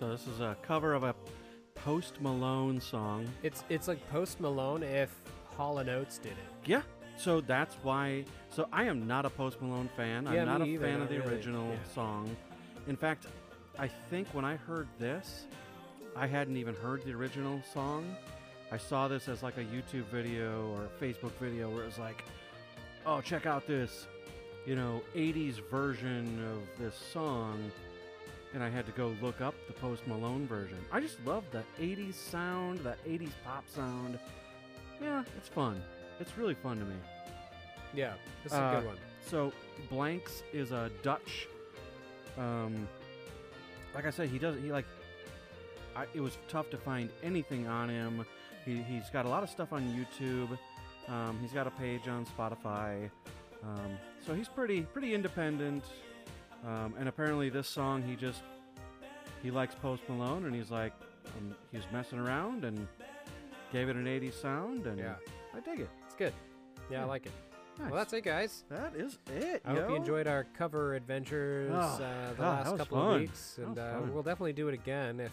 [0.00, 1.14] So this is a cover of a
[1.74, 3.28] Post Malone song.
[3.42, 5.14] It's it's like Post Malone if
[5.58, 6.38] Hall and Oates did it.
[6.64, 6.80] Yeah.
[7.18, 8.24] So that's why.
[8.48, 10.24] So I am not a Post Malone fan.
[10.24, 11.34] Yeah, I'm not a either, fan not of the really.
[11.34, 11.92] original Yeah.
[11.94, 12.34] song.
[12.88, 13.26] In fact,
[13.78, 15.44] I think when I heard this,
[16.16, 18.16] I hadn't even heard the original song.
[18.72, 21.98] I saw this as like a YouTube video or a Facebook video where it was
[21.98, 22.24] like,
[23.04, 24.06] "Oh, check out this,
[24.64, 27.70] you know, 80s version of this song."
[28.52, 30.78] And I had to go look up the Post Malone version.
[30.90, 34.18] I just love that 80s sound, that 80s pop sound.
[35.00, 35.80] Yeah, it's fun.
[36.18, 36.96] It's really fun to me.
[37.94, 38.96] Yeah, this is a Uh, good one.
[39.24, 39.52] So
[39.88, 41.46] Blanks is a Dutch.
[42.36, 42.88] Um,
[43.94, 44.62] like I said, he doesn't.
[44.62, 44.86] He like.
[45.96, 48.24] I, it was tough to find anything on him.
[48.64, 50.56] He he's got a lot of stuff on YouTube.
[51.08, 53.10] Um, he's got a page on Spotify.
[53.64, 55.84] Um, so he's pretty pretty independent.
[56.66, 58.42] Um, and apparently this song he just
[59.42, 60.92] he likes Post Malone and he's like
[61.38, 62.86] um, he was messing around and
[63.72, 65.14] gave it an 80s sound and Yeah.
[65.56, 65.88] I dig it.
[66.06, 66.32] It's good.
[66.90, 67.32] Yeah, I like it.
[67.78, 67.90] Nice.
[67.90, 68.64] Well, that's it, guys.
[68.68, 69.62] That is it.
[69.64, 73.14] I hope you enjoyed our cover adventures Oh, uh, the God, last couple fun.
[73.14, 75.32] of weeks, and uh, we'll definitely do it again if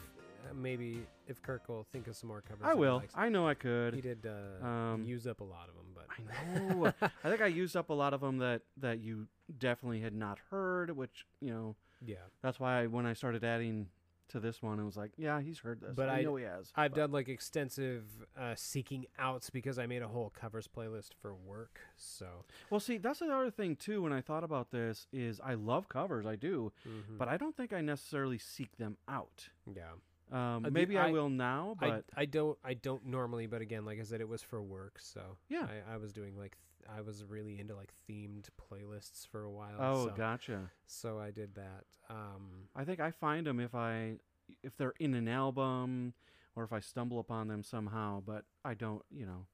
[0.55, 2.65] maybe if Kirk will think of some more covers.
[2.65, 3.03] I will.
[3.15, 3.93] I know I could.
[3.93, 6.93] He did uh, Um, use up a lot of them, but I know.
[7.23, 9.27] I think I used up a lot of them that that you
[9.59, 11.75] definitely had not heard, which you know.
[12.05, 12.17] Yeah.
[12.43, 13.87] That's why I, when I started adding
[14.29, 15.95] to this one, it was like, yeah, he's heard this.
[15.95, 16.71] but I I know he has.
[16.75, 18.03] I've but- done like extensive
[18.37, 21.79] uh, seeking outs because I made a whole covers playlist for work.
[21.95, 24.01] So Well, see, that's another thing too.
[24.03, 27.17] When I thought about this, is I love covers, I do, Mhm.
[27.17, 29.49] but I don't think I necessarily seek them out.
[29.73, 29.93] yeah.
[30.31, 33.99] Um, Uh, maybe I, will now, but I don't I don't normally, but again, like
[33.99, 35.67] I said, it was for work, so Yeah.
[35.89, 39.51] I, I was doing like th- I was really into like themed playlists for a
[39.51, 39.75] while.
[39.79, 40.71] oh, so, gotcha.
[40.85, 41.85] So I did that.
[42.09, 44.17] Um, I think I find them if I
[44.63, 46.13] if they're in an album
[46.55, 49.45] or if I stumble upon them somehow, but I don't, you know,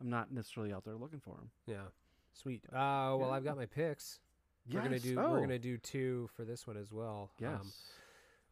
[0.00, 1.50] I'm not necessarily out there looking for them.
[1.66, 1.84] yeah,
[2.32, 2.64] sweet.
[2.70, 3.28] Uh, well, Yeah.
[3.30, 4.20] I've got my picks.
[4.70, 5.30] We're gonna do Oh.
[5.32, 7.30] we're gonna do two for this one as well.
[7.38, 7.60] Yes.
[7.60, 7.72] Um,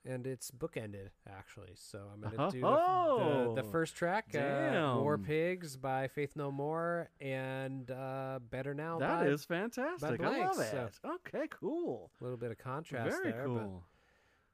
[0.06, 1.72] and it's bookended actually.
[1.74, 5.18] So I'm gonna do the, Oh, the, the first track, uh, "War.
[5.18, 10.20] Pigs" by Faith No More, and uh, "Better Now." That by, is fantastic.
[10.22, 10.70] I love it.
[10.70, 10.88] so-
[11.26, 12.10] okay, cool.
[12.20, 13.84] A little bit of contrast Very there, but- cool.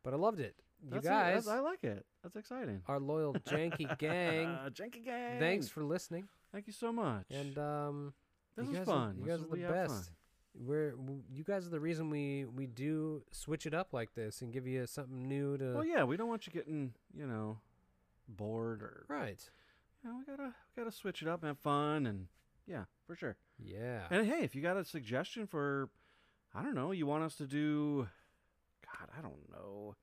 [0.05, 0.57] But, I loved it.
[0.82, 2.05] You That's guys, I like it.
[2.24, 2.82] That's exciting.
[2.88, 4.46] our loyal Janky gang.
[4.74, 5.38] Janky gang.
[5.38, 6.26] Thanks for listening.
[6.53, 7.26] Thank you so much.
[7.30, 8.12] And um,
[8.57, 9.16] This guys fun.
[9.20, 10.11] You guys are the best.
[10.55, 10.94] We're
[11.32, 14.66] you guys are the reason we we do switch it up like this and give
[14.66, 15.72] you something new to.
[15.74, 17.59] well, yeah, we don't want you getting, you know,
[18.28, 19.48] bored or Right.
[20.05, 22.26] You know, we gotta we gotta switch it up and have fun and
[22.66, 23.36] yeah, for sure.
[23.59, 24.03] Yeah.
[24.11, 25.88] And hey, if you got a suggestion for,
[26.55, 28.09] I don't know, you want us to do,
[28.84, 29.96] God, I don't know,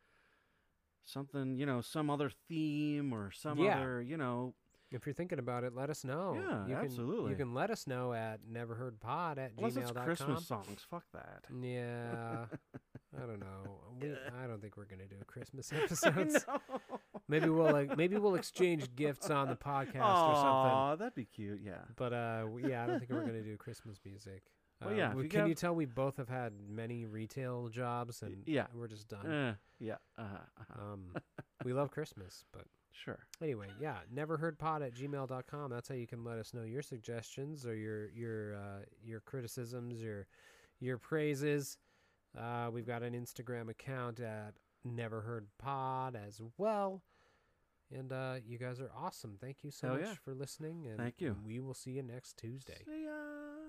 [1.05, 3.75] something, you know, some other theme or some Yeah.
[3.77, 4.55] other, you know,
[4.91, 6.33] If you're thinking about it, let us know.
[6.35, 7.31] Yeah, you can, absolutely.
[7.31, 10.03] You can let us know at neverheardpod at unless it's gmail.com.
[10.05, 10.85] Christmas songs.
[10.89, 11.45] Fuck that.
[11.61, 12.45] Yeah.
[13.17, 13.81] I don't know.
[14.01, 14.07] We,
[14.43, 16.45] I don't think we're gonna do Christmas episodes.
[17.27, 20.71] Maybe we'll like maybe we'll exchange gifts on the podcast or something.
[20.71, 21.61] Aw, that'd be cute.
[21.63, 21.81] Yeah.
[21.95, 24.43] But uh, yeah, I don't think we're gonna do Christmas music.
[24.81, 27.67] Well, Uh, yeah, we- you can got- you tell we both have had many retail
[27.69, 28.67] jobs and yeah.
[28.73, 29.25] we're just done.
[29.27, 29.95] Uh, yeah.
[30.17, 30.23] Uh,
[30.57, 31.13] uh Um,
[31.65, 32.65] we love Christmas, but
[33.03, 33.19] sure.
[33.41, 35.71] anyway, yeah, neverheardpod at gmail.com.
[35.71, 40.01] That's how you can let us know your suggestions or your your uh, your criticisms,
[40.01, 40.27] your
[40.79, 41.77] your praises.
[42.37, 44.53] Uh, we've got an Instagram account at
[44.87, 47.01] neverheardpod as well.
[47.91, 49.37] And uh, you guys are awesome.
[49.41, 50.13] Thank you so Hell much yeah.
[50.23, 50.85] for listening.
[50.87, 51.35] And Thank you.
[51.43, 52.77] We will see you next Tuesday.
[52.85, 53.68] See ya.